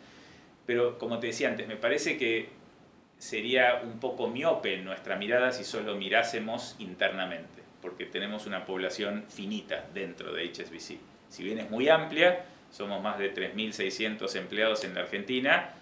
Pero 0.65 0.97
como 0.99 1.19
te 1.19 1.27
decía 1.27 1.47
antes, 1.47 1.67
me 1.67 1.77
parece 1.77 2.17
que 2.17 2.49
sería 3.17 3.81
un 3.83 3.99
poco 3.99 4.27
miope 4.27 4.77
nuestra 4.77 5.15
mirada 5.15 5.51
si 5.51 5.63
solo 5.63 5.95
mirásemos 5.95 6.75
internamente, 6.79 7.56
porque 7.87 8.05
tenemos 8.05 8.45
una 8.45 8.65
población 8.65 9.25
finita 9.29 9.85
dentro 9.93 10.33
de 10.33 10.51
HSBC 10.51 10.99
si 11.29 11.43
bien 11.43 11.59
es 11.59 11.69
muy 11.69 11.89
amplia, 11.89 12.45
somos 12.71 13.01
más 13.01 13.17
de 13.17 13.33
3.600 13.33 14.35
empleados 14.35 14.83
en 14.83 14.95
la 14.95 15.01
Argentina, 15.01 15.73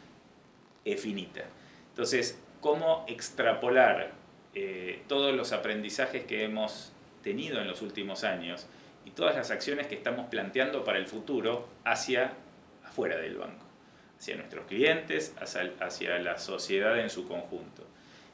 es 0.83 1.01
finita. 1.01 1.43
Entonces, 1.89 2.39
¿cómo 2.61 3.05
extrapolar 3.07 4.11
eh, 4.53 5.01
todos 5.07 5.35
los 5.35 5.51
aprendizajes 5.51 6.25
que 6.25 6.43
hemos 6.43 6.93
tenido 7.23 7.59
en 7.61 7.67
los 7.67 7.81
últimos 7.81 8.23
años 8.23 8.67
y 9.05 9.11
todas 9.11 9.35
las 9.35 9.51
acciones 9.51 9.87
que 9.87 9.95
estamos 9.95 10.27
planteando 10.27 10.83
para 10.83 10.97
el 10.97 11.07
futuro 11.07 11.67
hacia 11.83 12.33
afuera 12.83 13.17
del 13.17 13.37
banco, 13.37 13.65
hacia 14.17 14.35
nuestros 14.35 14.65
clientes, 14.65 15.35
hacia, 15.39 15.71
hacia 15.79 16.19
la 16.19 16.37
sociedad 16.37 16.99
en 16.99 17.09
su 17.09 17.27
conjunto? 17.27 17.83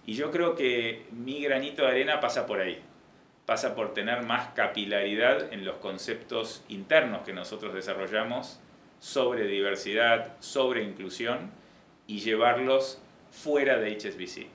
Y 0.05 0.13
yo 0.13 0.31
creo 0.31 0.55
que 0.55 1.05
mi 1.11 1.43
granito 1.43 1.83
de 1.83 1.89
arena 1.89 2.19
pasa 2.19 2.45
por 2.45 2.59
ahí 2.59 2.81
pasa 3.51 3.75
por 3.75 3.93
tener 3.93 4.23
más 4.23 4.53
capilaridad 4.53 5.51
en 5.51 5.65
los 5.65 5.75
conceptos 5.79 6.63
internos 6.69 7.23
que 7.23 7.33
nosotros 7.33 7.73
desarrollamos 7.73 8.61
sobre 8.97 9.45
diversidad, 9.45 10.37
sobre 10.39 10.83
inclusión 10.83 11.51
y 12.07 12.19
llevarlos 12.19 13.01
fuera 13.29 13.77
de 13.77 13.91
HSBC. 13.91 14.47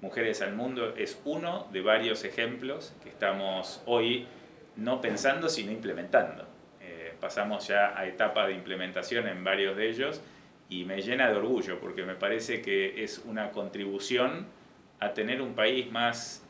Mujeres 0.00 0.42
al 0.42 0.54
Mundo 0.54 0.94
es 0.96 1.20
uno 1.24 1.66
de 1.72 1.80
varios 1.80 2.22
ejemplos 2.22 2.94
que 3.02 3.08
estamos 3.08 3.82
hoy 3.84 4.28
no 4.76 5.00
pensando 5.00 5.48
sino 5.48 5.72
implementando. 5.72 6.46
Eh, 6.80 7.16
pasamos 7.20 7.66
ya 7.66 7.98
a 7.98 8.06
etapa 8.06 8.46
de 8.46 8.52
implementación 8.52 9.26
en 9.26 9.42
varios 9.42 9.76
de 9.76 9.88
ellos 9.88 10.20
y 10.68 10.84
me 10.84 11.02
llena 11.02 11.28
de 11.28 11.34
orgullo 11.34 11.80
porque 11.80 12.04
me 12.04 12.14
parece 12.14 12.62
que 12.62 13.02
es 13.02 13.18
una 13.24 13.50
contribución 13.50 14.46
a 15.00 15.14
tener 15.14 15.42
un 15.42 15.54
país 15.56 15.90
más, 15.90 16.46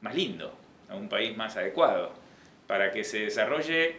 más 0.00 0.16
lindo, 0.16 0.58
a 0.90 0.96
un 0.96 1.08
país 1.08 1.36
más 1.36 1.56
adecuado, 1.56 2.12
para 2.66 2.90
que 2.90 3.04
se 3.04 3.20
desarrolle 3.20 3.96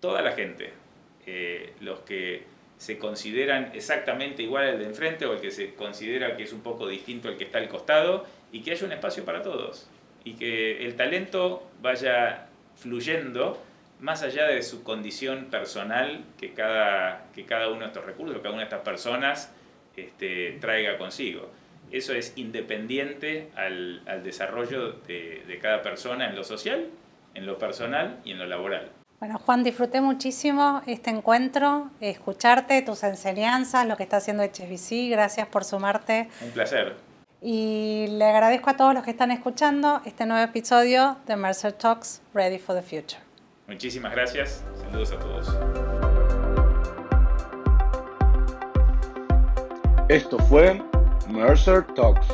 toda 0.00 0.22
la 0.22 0.32
gente, 0.32 0.72
eh, 1.26 1.72
los 1.80 2.00
que 2.00 2.44
se 2.78 2.98
consideran 2.98 3.70
exactamente 3.74 4.42
igual 4.42 4.64
al 4.64 4.78
de 4.78 4.86
enfrente 4.86 5.24
o 5.24 5.34
el 5.34 5.40
que 5.40 5.52
se 5.52 5.74
considera 5.74 6.36
que 6.36 6.42
es 6.42 6.52
un 6.52 6.62
poco 6.62 6.88
distinto 6.88 7.28
al 7.28 7.36
que 7.36 7.44
está 7.44 7.58
al 7.58 7.68
costado 7.68 8.26
y 8.50 8.62
que 8.62 8.72
haya 8.72 8.84
un 8.84 8.92
espacio 8.92 9.24
para 9.24 9.42
todos 9.42 9.88
y 10.24 10.34
que 10.34 10.84
el 10.84 10.96
talento 10.96 11.68
vaya 11.80 12.48
fluyendo 12.74 13.62
más 14.00 14.24
allá 14.24 14.48
de 14.48 14.62
su 14.62 14.82
condición 14.82 15.44
personal 15.46 16.24
que 16.40 16.54
cada, 16.54 17.26
que 17.34 17.44
cada 17.44 17.68
uno 17.68 17.80
de 17.80 17.86
estos 17.86 18.04
recursos, 18.04 18.36
cada 18.38 18.50
una 18.50 18.58
de 18.58 18.64
estas 18.64 18.80
personas 18.80 19.54
este, 19.96 20.58
traiga 20.60 20.98
consigo. 20.98 21.50
Eso 21.92 22.14
es 22.14 22.32
independiente 22.36 23.50
al, 23.54 24.02
al 24.06 24.24
desarrollo 24.24 24.92
de, 25.06 25.44
de 25.46 25.58
cada 25.58 25.82
persona 25.82 26.28
en 26.28 26.34
lo 26.34 26.42
social, 26.42 26.88
en 27.34 27.44
lo 27.44 27.58
personal 27.58 28.18
y 28.24 28.32
en 28.32 28.38
lo 28.38 28.46
laboral. 28.46 28.90
Bueno, 29.20 29.38
Juan, 29.38 29.62
disfruté 29.62 30.00
muchísimo 30.00 30.82
este 30.86 31.10
encuentro, 31.10 31.90
escucharte, 32.00 32.80
tus 32.82 33.04
enseñanzas, 33.04 33.86
lo 33.86 33.96
que 33.96 34.02
está 34.02 34.16
haciendo 34.16 34.42
HSBC. 34.42 35.10
Gracias 35.10 35.46
por 35.46 35.64
sumarte. 35.64 36.28
Un 36.40 36.50
placer. 36.50 36.96
Y 37.42 38.06
le 38.08 38.24
agradezco 38.24 38.70
a 38.70 38.76
todos 38.76 38.94
los 38.94 39.04
que 39.04 39.10
están 39.10 39.30
escuchando 39.30 40.00
este 40.06 40.26
nuevo 40.26 40.42
episodio 40.42 41.18
de 41.26 41.36
Mercer 41.36 41.72
Talks 41.74 42.22
Ready 42.32 42.58
for 42.58 42.74
the 42.74 42.82
Future. 42.82 43.22
Muchísimas 43.68 44.12
gracias. 44.12 44.64
Saludos 44.80 45.12
a 45.12 45.18
todos. 45.18 45.56
Esto 50.08 50.38
fue 50.38 50.82
Mercer 51.32 51.80
Talks. 51.96 52.26